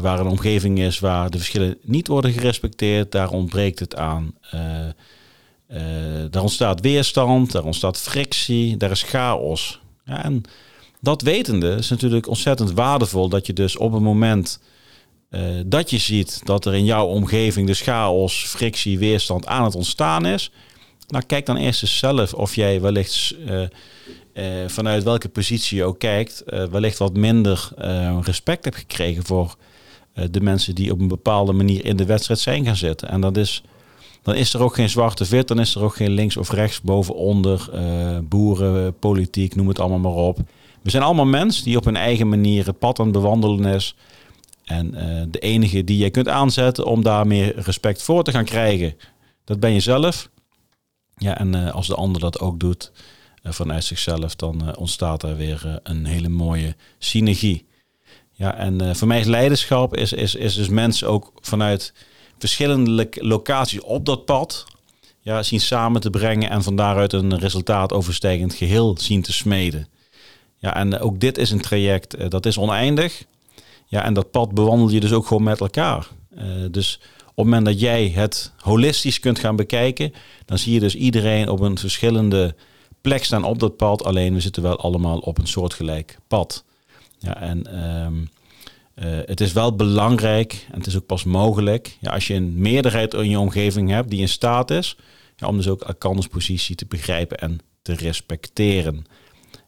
waar 0.00 0.20
een 0.20 0.26
omgeving 0.26 0.78
is 0.78 0.98
waar 0.98 1.30
de 1.30 1.38
verschillen 1.38 1.78
niet 1.82 2.08
worden 2.08 2.32
gerespecteerd, 2.32 3.12
daar 3.12 3.30
ontbreekt 3.30 3.78
het 3.78 3.96
aan. 3.96 4.34
daar 6.30 6.42
ontstaat 6.42 6.80
weerstand, 6.80 7.52
daar 7.52 7.64
ontstaat 7.64 7.98
frictie, 7.98 8.76
daar 8.76 8.90
is 8.90 9.02
chaos. 9.02 9.80
Ja, 10.04 10.24
en 10.24 10.42
dat 11.00 11.22
wetende 11.22 11.70
is 11.70 11.88
natuurlijk 11.88 12.28
ontzettend 12.28 12.72
waardevol 12.72 13.28
dat 13.28 13.46
je 13.46 13.52
dus 13.52 13.76
op 13.76 13.92
een 13.92 14.02
moment 14.02 14.60
dat 15.66 15.90
je 15.90 15.98
ziet 15.98 16.40
dat 16.44 16.64
er 16.64 16.74
in 16.74 16.84
jouw 16.84 17.06
omgeving 17.06 17.66
dus 17.66 17.80
chaos, 17.80 18.44
frictie, 18.46 18.98
weerstand 18.98 19.46
aan 19.46 19.64
het 19.64 19.74
ontstaan 19.74 20.26
is. 20.26 20.50
Nou, 21.08 21.24
kijk 21.24 21.46
dan 21.46 21.56
eerst 21.56 21.82
eens 21.82 21.98
zelf 21.98 22.34
of 22.34 22.54
jij 22.54 22.80
wellicht 22.80 23.34
vanuit 24.66 25.02
welke 25.02 25.28
positie 25.28 25.76
je 25.76 25.84
ook 25.84 25.98
kijkt, 25.98 26.42
wellicht 26.70 26.98
wat 26.98 27.16
minder 27.16 27.68
respect 28.22 28.64
hebt 28.64 28.76
gekregen 28.76 29.24
voor 29.24 29.56
de 30.30 30.40
mensen 30.40 30.74
die 30.74 30.92
op 30.92 31.00
een 31.00 31.08
bepaalde 31.08 31.52
manier 31.52 31.84
in 31.84 31.96
de 31.96 32.04
wedstrijd 32.04 32.40
zijn 32.40 32.64
gaan 32.64 32.76
zitten. 32.76 33.08
En 33.08 33.20
dat 33.20 33.36
is, 33.36 33.62
dan 34.22 34.34
is 34.34 34.54
er 34.54 34.62
ook 34.62 34.74
geen 34.74 34.90
zwarte 34.90 35.24
wit, 35.24 35.48
dan 35.48 35.60
is 35.60 35.74
er 35.74 35.82
ook 35.82 35.96
geen 35.96 36.10
links 36.10 36.36
of 36.36 36.50
rechts, 36.50 36.80
boven, 36.80 37.14
onder, 37.14 37.70
boeren, 38.28 38.98
politiek, 38.98 39.54
noem 39.54 39.68
het 39.68 39.80
allemaal 39.80 40.12
maar 40.12 40.22
op. 40.22 40.38
We 40.82 40.90
zijn 40.90 41.02
allemaal 41.02 41.26
mensen 41.26 41.64
die 41.64 41.76
op 41.76 41.84
hun 41.84 41.96
eigen 41.96 42.28
manier 42.28 42.66
het 42.66 42.78
pad 42.78 42.98
aan 42.98 43.04
het 43.04 43.14
bewandelen 43.14 43.74
is. 43.74 43.94
En 44.64 44.94
uh, 44.94 45.22
de 45.28 45.38
enige 45.38 45.84
die 45.84 45.98
je 45.98 46.10
kunt 46.10 46.28
aanzetten 46.28 46.86
om 46.86 47.02
daar 47.02 47.26
meer 47.26 47.60
respect 47.60 48.02
voor 48.02 48.24
te 48.24 48.30
gaan 48.30 48.44
krijgen, 48.44 48.96
dat 49.44 49.60
ben 49.60 49.72
je 49.72 49.80
zelf. 49.80 50.30
Ja, 51.16 51.38
en 51.38 51.72
als 51.72 51.86
de 51.86 51.94
ander 51.94 52.20
dat 52.20 52.40
ook 52.40 52.60
doet 52.60 52.92
vanuit 53.42 53.84
zichzelf, 53.84 54.36
dan 54.36 54.76
ontstaat 54.76 55.22
er 55.22 55.36
weer 55.36 55.80
een 55.82 56.04
hele 56.04 56.28
mooie 56.28 56.76
synergie. 56.98 57.66
Ja, 58.32 58.56
en 58.56 58.96
voor 58.96 59.08
mij 59.08 59.20
is 59.20 59.26
leiderschap 59.26 59.96
is, 59.96 60.12
is, 60.12 60.34
is 60.34 60.54
dus 60.54 60.68
mensen 60.68 61.08
ook 61.08 61.32
vanuit 61.40 61.92
verschillende 62.38 63.08
locaties 63.14 63.80
op 63.80 64.06
dat 64.06 64.24
pad 64.24 64.64
ja, 65.20 65.42
zien 65.42 65.60
samen 65.60 66.00
te 66.00 66.10
brengen 66.10 66.50
en 66.50 66.62
van 66.62 66.76
daaruit 66.76 67.12
een 67.12 67.38
resultaat 67.38 67.92
overstijgend 67.92 68.54
geheel 68.54 68.96
zien 68.98 69.22
te 69.22 69.32
smeden. 69.32 69.88
Ja, 70.58 70.76
en 70.76 70.98
ook 70.98 71.20
dit 71.20 71.38
is 71.38 71.50
een 71.50 71.60
traject, 71.60 72.30
dat 72.30 72.46
is 72.46 72.58
oneindig. 72.58 73.24
Ja, 73.86 74.04
en 74.04 74.14
dat 74.14 74.30
pad 74.30 74.52
bewandel 74.52 74.88
je 74.88 75.00
dus 75.00 75.12
ook 75.12 75.26
gewoon 75.26 75.42
met 75.42 75.60
elkaar. 75.60 76.08
Dus 76.70 77.00
op 77.24 77.36
het 77.36 77.44
moment 77.44 77.66
dat 77.66 77.80
jij 77.80 78.08
het 78.08 78.52
holistisch 78.56 79.20
kunt 79.20 79.38
gaan 79.38 79.56
bekijken, 79.56 80.12
dan 80.44 80.58
zie 80.58 80.72
je 80.72 80.80
dus 80.80 80.94
iedereen 80.94 81.48
op 81.48 81.60
een 81.60 81.78
verschillende 81.78 82.54
plek 83.00 83.24
staan 83.24 83.44
op 83.44 83.58
dat 83.58 83.76
pad. 83.76 84.04
Alleen 84.04 84.34
we 84.34 84.40
zitten 84.40 84.62
wel 84.62 84.76
allemaal 84.76 85.18
op 85.18 85.38
een 85.38 85.46
soortgelijk 85.46 86.18
pad. 86.28 86.64
Ja, 87.22 87.40
en 87.40 87.84
um, 88.04 88.28
uh, 88.94 89.04
het 89.24 89.40
is 89.40 89.52
wel 89.52 89.76
belangrijk 89.76 90.66
en 90.70 90.78
het 90.78 90.86
is 90.86 90.96
ook 90.96 91.06
pas 91.06 91.24
mogelijk 91.24 91.96
ja, 92.00 92.10
als 92.10 92.26
je 92.26 92.34
een 92.34 92.60
meerderheid 92.60 93.14
in 93.14 93.30
je 93.30 93.38
omgeving 93.38 93.90
hebt 93.90 94.10
die 94.10 94.20
in 94.20 94.28
staat 94.28 94.70
is 94.70 94.96
ja, 95.36 95.46
om 95.46 95.56
dus 95.56 95.68
ook 95.68 95.82
elkanders 95.82 96.26
positie 96.26 96.76
te 96.76 96.86
begrijpen 96.86 97.38
en 97.38 97.60
te 97.82 97.94
respecteren. 97.94 99.06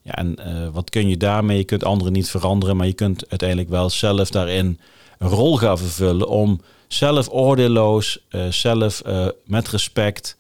Ja, 0.02 0.14
en 0.14 0.37
uh, 0.38 0.68
wat 0.68 0.90
kun 0.90 1.08
je 1.08 1.16
daarmee? 1.16 1.56
Je 1.56 1.64
kunt 1.64 1.84
anderen 1.84 2.12
niet 2.12 2.30
veranderen, 2.30 2.76
maar 2.76 2.87
je 2.87 2.92
kunt 2.92 3.28
uiteindelijk 3.28 3.68
wel 3.68 3.90
zelf 3.90 4.30
daarin 4.30 4.80
een 5.18 5.28
rol 5.28 5.56
gaan 5.56 5.78
vervullen 5.78 6.28
om 6.28 6.61
zelf 6.88 7.28
oordeelloos, 7.30 8.18
uh, 8.30 8.46
zelf 8.50 9.02
met 9.44 9.68
respect 9.68 10.37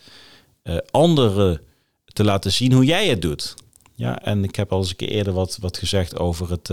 anderen 0.90 1.60
te 2.12 2.24
laten 2.24 2.52
zien 2.52 2.72
hoe 2.72 2.84
jij 2.84 3.08
het 3.08 3.22
doet. 3.22 3.54
Ja, 3.94 4.22
en 4.22 4.44
ik 4.44 4.56
heb 4.56 4.72
al 4.72 4.78
eens 4.78 4.90
een 4.90 4.96
keer 4.96 5.08
eerder 5.08 5.32
wat, 5.32 5.58
wat 5.60 5.78
gezegd 5.78 6.18
over 6.18 6.50
het, 6.50 6.68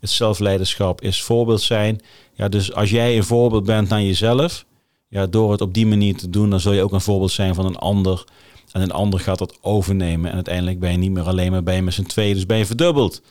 het 0.00 0.10
zelfleiderschap 0.10 1.00
is 1.00 1.22
voorbeeld 1.22 1.60
zijn. 1.60 2.00
Ja, 2.32 2.48
dus 2.48 2.74
als 2.74 2.90
jij 2.90 3.16
een 3.16 3.24
voorbeeld 3.24 3.64
bent 3.64 3.88
naar 3.88 4.02
jezelf, 4.02 4.64
ja, 5.08 5.26
door 5.26 5.50
het 5.50 5.60
op 5.60 5.74
die 5.74 5.86
manier 5.86 6.16
te 6.16 6.30
doen, 6.30 6.50
dan 6.50 6.60
zul 6.60 6.72
je 6.72 6.82
ook 6.82 6.92
een 6.92 7.00
voorbeeld 7.00 7.30
zijn 7.30 7.54
van 7.54 7.66
een 7.66 7.76
ander 7.76 8.24
en 8.72 8.80
een 8.80 8.92
ander 8.92 9.20
gaat 9.20 9.38
dat 9.38 9.58
overnemen. 9.60 10.28
En 10.28 10.34
uiteindelijk 10.34 10.80
ben 10.80 10.90
je 10.90 10.98
niet 10.98 11.10
meer 11.10 11.22
alleen 11.22 11.50
maar 11.50 11.62
bij 11.62 11.74
je 11.74 11.82
met 11.82 11.94
z'n 11.94 12.02
tweeën, 12.02 12.34
dus 12.34 12.46
ben 12.46 12.58
je 12.58 12.66
verdubbeld. 12.66 13.22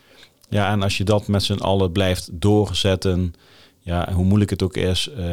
Ja, 0.50 0.72
en 0.72 0.84
als 0.84 0.98
je 0.98 1.04
dat 1.04 1.28
met 1.28 1.44
z'n 1.44 1.54
allen 1.54 1.92
blijft 1.92 2.30
doorzetten, 2.32 3.34
ja, 3.80 4.14
hoe 4.14 4.26
moeilijk 4.26 4.50
het 4.50 4.64
ook 4.64 4.78
is. 4.78 5.10
Uh, 5.18 5.26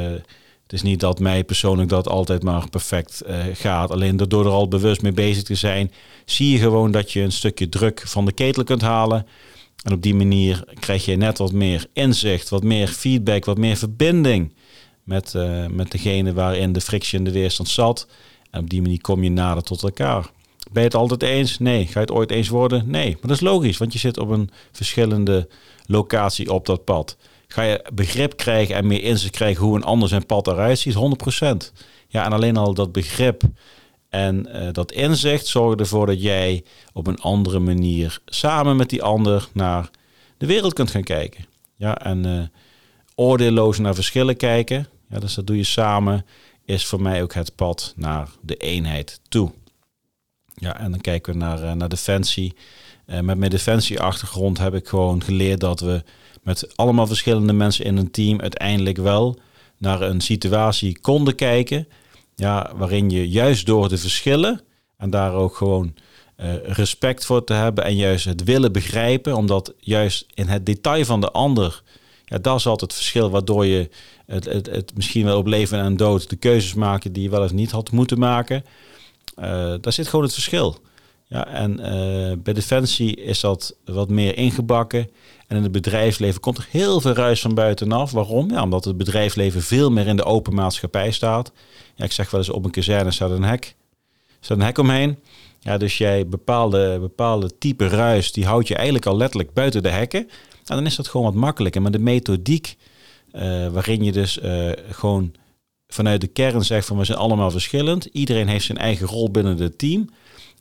het 0.68 0.76
is 0.76 0.82
niet 0.82 1.00
dat 1.00 1.18
mij 1.18 1.44
persoonlijk 1.44 1.88
dat 1.88 2.08
altijd 2.08 2.42
maar 2.42 2.68
perfect 2.70 3.22
uh, 3.26 3.44
gaat. 3.52 3.90
Alleen 3.90 4.16
door 4.16 4.46
er 4.46 4.50
al 4.50 4.68
bewust 4.68 5.02
mee 5.02 5.12
bezig 5.12 5.42
te 5.42 5.54
zijn, 5.54 5.92
zie 6.24 6.50
je 6.50 6.58
gewoon 6.58 6.90
dat 6.90 7.12
je 7.12 7.20
een 7.20 7.32
stukje 7.32 7.68
druk 7.68 8.02
van 8.04 8.24
de 8.24 8.32
ketel 8.32 8.64
kunt 8.64 8.80
halen. 8.80 9.26
En 9.82 9.92
op 9.92 10.02
die 10.02 10.14
manier 10.14 10.64
krijg 10.80 11.04
je 11.04 11.16
net 11.16 11.38
wat 11.38 11.52
meer 11.52 11.86
inzicht, 11.92 12.48
wat 12.48 12.62
meer 12.62 12.88
feedback, 12.88 13.44
wat 13.44 13.58
meer 13.58 13.76
verbinding 13.76 14.52
met, 15.02 15.34
uh, 15.34 15.66
met 15.66 15.90
degene 15.90 16.32
waarin 16.32 16.72
de 16.72 16.80
frictie 16.80 17.18
en 17.18 17.24
de 17.24 17.32
weerstand 17.32 17.68
zat. 17.68 18.06
En 18.50 18.60
op 18.60 18.70
die 18.70 18.82
manier 18.82 19.00
kom 19.00 19.22
je 19.22 19.30
nader 19.30 19.62
tot 19.62 19.82
elkaar. 19.82 20.30
Ben 20.72 20.82
je 20.82 20.88
het 20.88 20.94
altijd 20.94 21.22
eens? 21.22 21.58
Nee. 21.58 21.84
Ga 21.84 21.92
je 21.92 21.98
het 21.98 22.10
ooit 22.10 22.30
eens 22.30 22.48
worden? 22.48 22.90
Nee. 22.90 23.10
Maar 23.10 23.20
dat 23.20 23.30
is 23.30 23.40
logisch, 23.40 23.78
want 23.78 23.92
je 23.92 23.98
zit 23.98 24.18
op 24.18 24.28
een 24.28 24.50
verschillende 24.72 25.48
locatie 25.86 26.52
op 26.52 26.66
dat 26.66 26.84
pad. 26.84 27.16
Ga 27.48 27.62
je 27.62 27.84
begrip 27.94 28.36
krijgen 28.36 28.74
en 28.74 28.86
meer 28.86 29.02
inzicht 29.02 29.32
krijgen 29.32 29.64
hoe 29.64 29.76
een 29.76 29.84
ander 29.84 30.08
zijn 30.08 30.26
pad 30.26 30.46
eruit 30.46 30.78
ziet? 30.78 30.94
100%. 30.94 31.72
Ja, 32.08 32.24
en 32.24 32.32
alleen 32.32 32.56
al 32.56 32.74
dat 32.74 32.92
begrip 32.92 33.42
en 34.08 34.48
uh, 34.48 34.68
dat 34.72 34.92
inzicht 34.92 35.46
zorgt 35.46 35.80
ervoor 35.80 36.06
dat 36.06 36.22
jij 36.22 36.64
op 36.92 37.06
een 37.06 37.18
andere 37.18 37.58
manier 37.58 38.18
samen 38.26 38.76
met 38.76 38.90
die 38.90 39.02
ander 39.02 39.48
naar 39.52 39.90
de 40.36 40.46
wereld 40.46 40.72
kunt 40.72 40.90
gaan 40.90 41.02
kijken. 41.02 41.46
Ja, 41.76 41.98
en 41.98 42.26
uh, 42.26 42.42
oordeelloos 43.14 43.78
naar 43.78 43.94
verschillen 43.94 44.36
kijken. 44.36 44.88
Ja, 45.10 45.18
dus 45.18 45.34
dat 45.34 45.46
doe 45.46 45.56
je 45.56 45.64
samen 45.64 46.26
is 46.64 46.86
voor 46.86 47.02
mij 47.02 47.22
ook 47.22 47.34
het 47.34 47.54
pad 47.54 47.92
naar 47.96 48.28
de 48.40 48.56
eenheid 48.56 49.20
toe. 49.28 49.52
Ja, 50.54 50.78
en 50.78 50.90
dan 50.90 51.00
kijken 51.00 51.32
we 51.32 51.38
naar, 51.38 51.62
uh, 51.62 51.72
naar 51.72 51.88
defensie. 51.88 52.54
Met 53.06 53.38
mijn 53.38 53.50
defensieachtergrond 53.50 54.58
heb 54.58 54.74
ik 54.74 54.88
gewoon 54.88 55.22
geleerd 55.22 55.60
dat 55.60 55.80
we 55.80 56.02
met 56.48 56.76
allemaal 56.76 57.06
verschillende 57.06 57.52
mensen 57.52 57.84
in 57.84 57.96
een 57.96 58.10
team 58.10 58.40
uiteindelijk 58.40 58.96
wel 58.96 59.38
naar 59.78 60.02
een 60.02 60.20
situatie 60.20 60.98
konden 61.00 61.34
kijken. 61.34 61.88
Ja, 62.34 62.72
waarin 62.76 63.10
je 63.10 63.28
juist 63.28 63.66
door 63.66 63.88
de 63.88 63.98
verschillen 63.98 64.60
en 64.96 65.10
daar 65.10 65.32
ook 65.32 65.56
gewoon 65.56 65.94
uh, 66.36 66.54
respect 66.64 67.26
voor 67.26 67.44
te 67.44 67.52
hebben 67.52 67.84
en 67.84 67.96
juist 67.96 68.24
het 68.24 68.44
willen 68.44 68.72
begrijpen, 68.72 69.36
omdat 69.36 69.74
juist 69.78 70.26
in 70.34 70.46
het 70.46 70.66
detail 70.66 71.04
van 71.04 71.20
de 71.20 71.30
ander 71.30 71.82
ja, 72.24 72.38
dat 72.38 72.58
is 72.58 72.66
altijd 72.66 72.90
het 72.90 73.00
verschil 73.00 73.30
waardoor 73.30 73.66
je 73.66 73.88
het, 74.26 74.44
het, 74.44 74.66
het 74.66 74.92
misschien 74.94 75.24
wel 75.24 75.38
op 75.38 75.46
leven 75.46 75.78
en 75.78 75.96
dood 75.96 76.30
de 76.30 76.36
keuzes 76.36 76.74
maken 76.74 77.12
die 77.12 77.22
je 77.22 77.30
wel 77.30 77.42
of 77.42 77.52
niet 77.52 77.70
had 77.70 77.90
moeten 77.90 78.18
maken. 78.18 78.64
Uh, 79.38 79.44
daar 79.80 79.92
zit 79.92 80.08
gewoon 80.08 80.24
het 80.24 80.34
verschil. 80.34 80.76
Ja, 81.26 81.46
en 81.46 81.80
uh, 81.80 82.32
bij 82.42 82.52
Defensie 82.52 83.16
is 83.16 83.40
dat 83.40 83.76
wat 83.84 84.10
meer 84.10 84.36
ingebakken. 84.36 85.10
En 85.48 85.56
in 85.56 85.62
het 85.62 85.72
bedrijfsleven 85.72 86.40
komt 86.40 86.58
er 86.58 86.66
heel 86.70 87.00
veel 87.00 87.12
ruis 87.12 87.40
van 87.40 87.54
buitenaf. 87.54 88.10
Waarom? 88.10 88.50
Ja, 88.50 88.62
omdat 88.62 88.84
het 88.84 88.96
bedrijfsleven 88.96 89.62
veel 89.62 89.90
meer 89.90 90.06
in 90.06 90.16
de 90.16 90.24
open 90.24 90.54
maatschappij 90.54 91.10
staat. 91.10 91.52
Ja, 91.94 92.04
ik 92.04 92.12
zeg 92.12 92.30
wel 92.30 92.40
eens 92.40 92.50
op 92.50 92.64
een 92.64 92.70
kazerne 92.70 93.10
staat 93.10 93.30
een 93.30 93.44
hek. 93.44 93.74
Staat 94.40 94.58
een 94.58 94.64
hek 94.64 94.78
omheen. 94.78 95.18
Ja, 95.60 95.76
dus 95.76 95.98
jij 95.98 96.26
bepaalde, 96.26 96.98
bepaalde 97.00 97.58
type 97.58 97.88
ruis, 97.88 98.32
die 98.32 98.46
houdt 98.46 98.68
je 98.68 98.74
eigenlijk 98.74 99.06
al 99.06 99.16
letterlijk 99.16 99.52
buiten 99.52 99.82
de 99.82 99.88
hekken. 99.88 100.26
Nou, 100.64 100.80
dan 100.80 100.86
is 100.86 100.96
dat 100.96 101.08
gewoon 101.08 101.26
wat 101.26 101.34
makkelijker. 101.34 101.82
Maar 101.82 101.90
de 101.90 101.98
methodiek 101.98 102.76
uh, 103.32 103.68
waarin 103.68 104.04
je 104.04 104.12
dus 104.12 104.38
uh, 104.38 104.70
gewoon 104.90 105.34
vanuit 105.88 106.20
de 106.20 106.26
kern 106.26 106.64
zegt 106.64 106.86
van 106.86 106.98
we 106.98 107.04
zijn 107.04 107.18
allemaal 107.18 107.50
verschillend. 107.50 108.04
Iedereen 108.04 108.48
heeft 108.48 108.64
zijn 108.64 108.78
eigen 108.78 109.06
rol 109.06 109.30
binnen 109.30 109.58
het 109.58 109.78
team. 109.78 110.08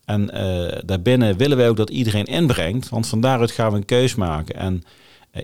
En 0.07 0.29
uh, 0.33 0.79
daarbinnen 0.85 1.37
willen 1.37 1.57
wij 1.57 1.69
ook 1.69 1.77
dat 1.77 1.89
iedereen 1.89 2.25
inbrengt. 2.25 2.89
Want 2.89 3.07
van 3.07 3.21
daaruit 3.21 3.51
gaan 3.51 3.71
we 3.71 3.77
een 3.77 3.85
keus 3.85 4.15
maken. 4.15 4.55
En 4.55 4.83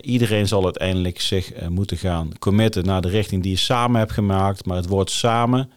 iedereen 0.00 0.48
zal 0.48 0.64
uiteindelijk 0.64 1.20
zich 1.20 1.68
moeten 1.68 1.96
gaan 1.96 2.30
committen 2.38 2.84
naar 2.84 3.00
de 3.00 3.08
richting 3.08 3.42
die 3.42 3.52
je 3.52 3.58
samen 3.58 3.98
hebt 3.98 4.12
gemaakt. 4.12 4.66
Maar 4.66 4.76
het 4.76 4.88
woord 4.88 5.10
samen 5.10 5.70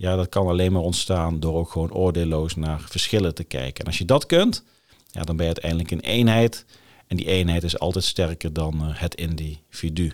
ja, 0.00 0.16
dat 0.16 0.28
kan 0.28 0.46
alleen 0.46 0.72
maar 0.72 0.82
ontstaan 0.82 1.40
door 1.40 1.54
ook 1.54 1.70
gewoon 1.70 1.92
oordeelloos 1.92 2.56
naar 2.56 2.80
verschillen 2.80 3.34
te 3.34 3.44
kijken. 3.44 3.80
En 3.80 3.86
als 3.86 3.98
je 3.98 4.04
dat 4.04 4.26
kunt, 4.26 4.64
ja, 5.10 5.22
dan 5.22 5.36
ben 5.36 5.46
je 5.46 5.52
uiteindelijk 5.52 5.90
een 5.90 6.10
eenheid. 6.10 6.64
En 7.06 7.16
die 7.16 7.26
eenheid 7.26 7.62
is 7.62 7.78
altijd 7.78 8.04
sterker 8.04 8.52
dan 8.52 8.80
het 8.82 9.14
individu. 9.14 10.12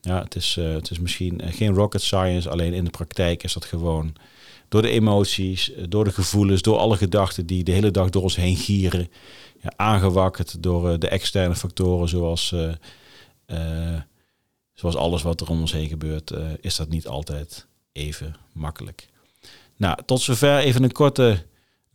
Ja, 0.00 0.22
het 0.22 0.34
is, 0.34 0.54
het 0.60 0.90
is 0.90 0.98
misschien 0.98 1.40
geen 1.44 1.74
rocket 1.74 2.02
science, 2.02 2.50
alleen 2.50 2.72
in 2.72 2.84
de 2.84 2.90
praktijk 2.90 3.42
is 3.42 3.52
dat 3.52 3.64
gewoon 3.64 4.12
door 4.72 4.82
de 4.82 4.90
emoties, 4.90 5.72
door 5.88 6.04
de 6.04 6.12
gevoelens, 6.12 6.62
door 6.62 6.76
alle 6.76 6.96
gedachten 6.96 7.46
die 7.46 7.64
de 7.64 7.72
hele 7.72 7.90
dag 7.90 8.10
door 8.10 8.22
ons 8.22 8.36
heen 8.36 8.56
gieren, 8.56 9.08
ja, 9.60 9.72
aangewakkerd 9.76 10.62
door 10.62 10.98
de 10.98 11.08
externe 11.08 11.54
factoren 11.54 12.08
zoals 12.08 12.54
zoals 14.74 14.96
alles 14.96 15.22
wat 15.22 15.40
er 15.40 15.48
om 15.48 15.60
ons 15.60 15.72
heen 15.72 15.88
gebeurt, 15.88 16.32
is 16.60 16.76
dat 16.76 16.88
niet 16.88 17.06
altijd 17.06 17.66
even 17.92 18.36
makkelijk. 18.52 19.08
Nou, 19.76 19.98
tot 20.06 20.20
zover 20.20 20.58
even 20.58 20.82
een 20.82 20.92
korte, 20.92 21.44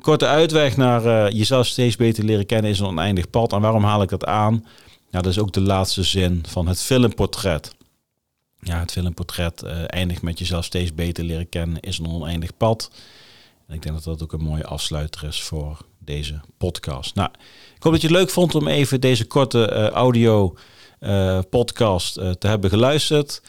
korte 0.01 0.25
uitweg 0.25 0.77
naar 0.77 1.31
jezelf 1.34 1.67
steeds 1.67 1.96
beter 1.96 2.24
leren 2.24 2.46
kennen 2.46 2.72
is 2.72 2.79
een 2.79 2.86
oneindig 2.86 3.29
pad. 3.29 3.53
En 3.53 3.62
waarom 3.62 3.84
haal 3.84 4.01
ik 4.01 4.10
dat 4.10 4.25
aan? 4.25 4.53
Nou, 5.12 5.24
dat 5.24 5.25
is 5.25 5.39
ook 5.39 5.53
de 5.53 5.62
laatste 5.62 6.03
zin 6.03 6.43
van 6.48 6.67
het 6.67 6.81
filmportret. 6.81 7.75
Ja, 8.67 8.79
het 8.79 8.91
filmportret 8.91 9.63
uh, 9.63 9.71
eindigt 9.88 10.21
met 10.21 10.39
jezelf 10.39 10.65
steeds 10.65 10.93
beter 10.93 11.24
leren 11.24 11.50
kennen 11.50 11.79
is 11.79 11.97
een 11.97 12.07
oneindig 12.07 12.57
pad. 12.57 12.91
En 13.67 13.75
ik 13.75 13.81
denk 13.81 13.95
dat 13.95 14.03
dat 14.03 14.24
ook 14.24 14.33
een 14.33 14.43
mooie 14.43 14.65
afsluiter 14.65 15.24
is 15.24 15.41
voor 15.41 15.77
deze 16.00 16.39
podcast. 16.57 17.15
Nou, 17.15 17.29
ik 17.75 17.83
hoop 17.83 17.91
dat 17.91 18.01
je 18.01 18.07
het 18.07 18.15
leuk 18.15 18.29
vond 18.29 18.55
om 18.55 18.67
even 18.67 19.01
deze 19.01 19.25
korte 19.25 19.89
audio 19.89 20.57
uh, 21.00 21.39
podcast 21.50 22.13
te 22.13 22.47
hebben 22.47 22.69
geluisterd. 22.69 23.41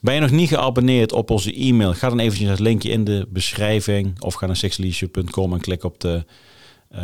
Ben 0.00 0.14
je 0.14 0.20
nog 0.20 0.30
niet 0.30 0.48
geabonneerd 0.48 1.12
op 1.12 1.30
onze 1.30 1.54
e-mail? 1.54 1.94
Ga 1.94 2.08
dan 2.08 2.18
eventjes 2.18 2.48
het 2.48 2.58
linkje 2.58 2.90
in 2.90 3.04
de 3.04 3.26
beschrijving 3.28 4.22
of 4.22 4.34
ga 4.34 4.46
naar 4.46 4.56
sexleadership.com 4.56 5.52
en 5.52 5.60
klik 5.60 5.84
op 5.84 6.00
de, 6.00 6.24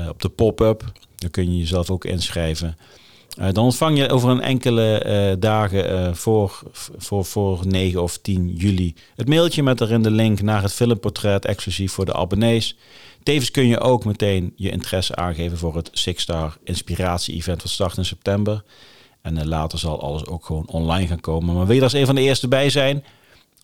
op 0.09 0.23
de 0.23 0.29
pop-up. 0.29 0.93
Dan 1.17 1.31
kun 1.31 1.53
je 1.53 1.59
jezelf 1.59 1.91
ook 1.91 2.05
inschrijven. 2.05 2.77
Dan 3.37 3.65
ontvang 3.65 3.99
je 3.99 4.09
over 4.09 4.31
een 4.31 4.41
enkele 4.41 5.37
dagen 5.39 6.17
voor, 6.17 6.63
voor, 6.97 7.25
voor 7.25 7.67
9 7.67 8.03
of 8.03 8.19
10 8.19 8.49
juli 8.49 8.95
het 9.15 9.29
mailtje 9.29 9.63
met 9.63 9.81
erin 9.81 10.03
de 10.03 10.11
link 10.11 10.43
naar 10.43 10.63
het 10.63 10.73
filmportret 10.73 11.45
exclusief 11.45 11.93
voor 11.93 12.05
de 12.05 12.15
abonnees. 12.15 12.77
Tevens 13.23 13.51
kun 13.51 13.67
je 13.67 13.81
ook 13.81 14.05
meteen 14.05 14.53
je 14.57 14.71
interesse 14.71 15.17
aangeven 15.17 15.59
voor 15.59 15.77
het 15.77 15.91
Six 15.93 16.23
Star 16.23 16.57
Inspiratie 16.65 17.35
Event 17.35 17.63
wat 17.63 17.73
start 17.73 17.97
in 17.97 18.05
september. 18.05 18.63
En 19.23 19.49
later 19.49 19.79
zal 19.79 20.03
alles 20.03 20.27
ook 20.27 20.45
gewoon 20.45 20.69
online 20.69 21.07
gaan 21.07 21.21
komen. 21.21 21.55
Maar 21.55 21.67
wil 21.67 21.77
je 21.77 21.83
als 21.83 21.93
een 21.93 22.07
van 22.07 22.15
de 22.15 22.21
eerste 22.21 22.49
bij 22.49 22.71
zijn, 22.71 23.05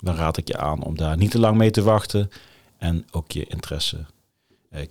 dan 0.01 0.15
raad 0.15 0.37
ik 0.37 0.49
je 0.49 0.57
aan 0.57 0.83
om 0.83 0.97
daar 0.97 1.17
niet 1.17 1.31
te 1.31 1.39
lang 1.39 1.57
mee 1.57 1.71
te 1.71 1.83
wachten. 1.83 2.31
En 2.79 3.07
ook 3.11 3.33
je 3.33 3.47
interesse 3.47 4.05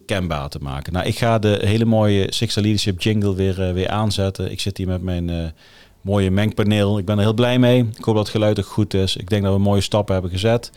kenbaar 0.05 0.49
te 0.49 0.59
maken. 0.61 0.93
Nou, 0.93 1.05
ik 1.05 1.17
ga 1.17 1.39
de 1.39 1.61
hele 1.63 1.85
mooie 1.85 2.27
Sixta 2.29 2.61
Leadership 2.61 3.01
jingle 3.01 3.35
weer, 3.35 3.67
uh, 3.67 3.73
weer 3.73 3.89
aanzetten. 3.89 4.51
Ik 4.51 4.59
zit 4.59 4.77
hier 4.77 4.87
met 4.87 5.01
mijn 5.01 5.53
mooie 6.01 6.31
mengpaneel. 6.31 6.97
Ik 6.97 7.05
ben 7.05 7.17
er 7.17 7.23
heel 7.23 7.33
blij 7.33 7.59
mee. 7.59 7.89
Ik 7.97 8.03
hoop 8.03 8.15
dat 8.15 8.23
het 8.23 8.35
geluid 8.35 8.59
ook 8.59 8.65
goed 8.65 8.93
is. 8.93 9.15
Ik 9.15 9.29
denk 9.29 9.43
dat 9.43 9.53
we 9.53 9.59
mooie 9.59 9.81
stappen 9.81 10.13
hebben 10.13 10.31
gezet. 10.31 10.71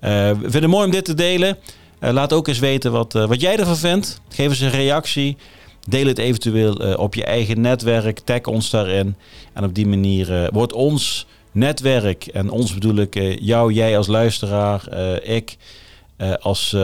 we 0.00 0.36
vinden 0.40 0.62
het 0.62 0.70
mooi 0.70 0.84
om 0.84 0.90
dit 0.90 1.04
te 1.04 1.14
delen. 1.14 1.58
laat 2.00 2.32
ook 2.32 2.48
eens 2.48 2.58
weten 2.58 2.92
wat, 2.92 3.12
wat 3.12 3.40
jij 3.40 3.56
ervan 3.58 3.76
vindt. 3.76 4.20
Geef 4.28 4.48
eens 4.48 4.60
een 4.60 4.70
reactie. 4.70 5.36
Deel 5.88 6.06
het 6.06 6.18
eventueel 6.18 6.96
op 6.96 7.14
je 7.14 7.24
eigen 7.24 7.60
netwerk. 7.60 8.18
Tag 8.18 8.44
ons 8.44 8.70
daarin. 8.70 9.16
En 9.52 9.64
op 9.64 9.74
die 9.74 9.86
manier 9.86 10.48
wordt 10.52 10.72
ons 10.72 11.26
netwerk, 11.52 12.26
en 12.26 12.50
ons 12.50 12.74
bedoel 12.74 12.96
ik 12.96 13.38
jou, 13.40 13.72
jij 13.72 13.96
als 13.96 14.06
luisteraar, 14.06 14.96
ik 15.22 15.56
als 16.40 16.76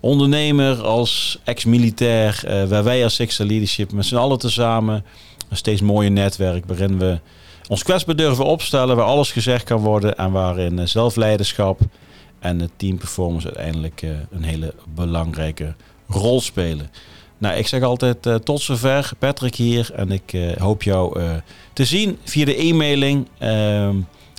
ondernemer, 0.00 0.82
als 0.82 1.38
ex-militair, 1.44 2.42
waar 2.68 2.84
wij 2.84 3.04
als 3.04 3.14
Sixta 3.14 3.44
Leadership 3.44 3.92
met 3.92 4.06
z'n 4.06 4.16
allen 4.16 4.38
tezamen 4.38 5.04
een 5.48 5.56
steeds 5.56 5.80
mooier 5.80 6.10
netwerk 6.10 6.64
waarin 6.66 6.98
we 6.98 7.20
ons 7.68 7.82
kwetsbaar 7.82 8.16
durven 8.16 8.44
opstellen, 8.44 8.96
waar 8.96 9.06
alles 9.06 9.32
gezegd 9.32 9.64
kan 9.64 9.80
worden 9.80 10.16
en 10.16 10.32
waarin 10.32 10.88
zelfleiderschap 10.88 11.80
en 12.38 12.70
teamperformance 12.76 13.46
uiteindelijk 13.46 14.02
een 14.30 14.42
hele 14.42 14.74
belangrijke 14.94 15.74
rol 16.08 16.40
spelen. 16.40 16.90
Nou, 17.38 17.56
ik 17.56 17.66
zeg 17.66 17.82
altijd 17.82 18.44
tot 18.44 18.60
zover. 18.60 19.10
Patrick 19.18 19.54
hier. 19.54 19.90
En 19.94 20.10
ik 20.10 20.36
hoop 20.58 20.82
jou 20.82 21.20
te 21.72 21.84
zien 21.84 22.18
via 22.24 22.44
de 22.44 22.56
e-mailing. 22.56 23.28
Ehm, 23.38 23.96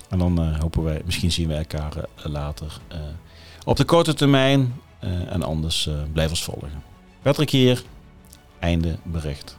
en 0.08 0.18
dan 0.18 0.54
hopen 0.60 0.82
wij, 0.82 1.02
misschien 1.04 1.32
zien 1.32 1.48
we 1.48 1.54
elkaar 1.54 1.92
later 2.22 2.80
op 3.64 3.76
de 3.76 3.84
korte 3.84 4.14
termijn. 4.14 4.80
en 5.28 5.42
anders 5.42 5.88
blijf 6.12 6.30
ons 6.30 6.42
volgen. 6.44 6.82
Patrick 7.22 7.50
hier. 7.50 7.82
Einde 8.58 8.96
bericht. 9.02 9.56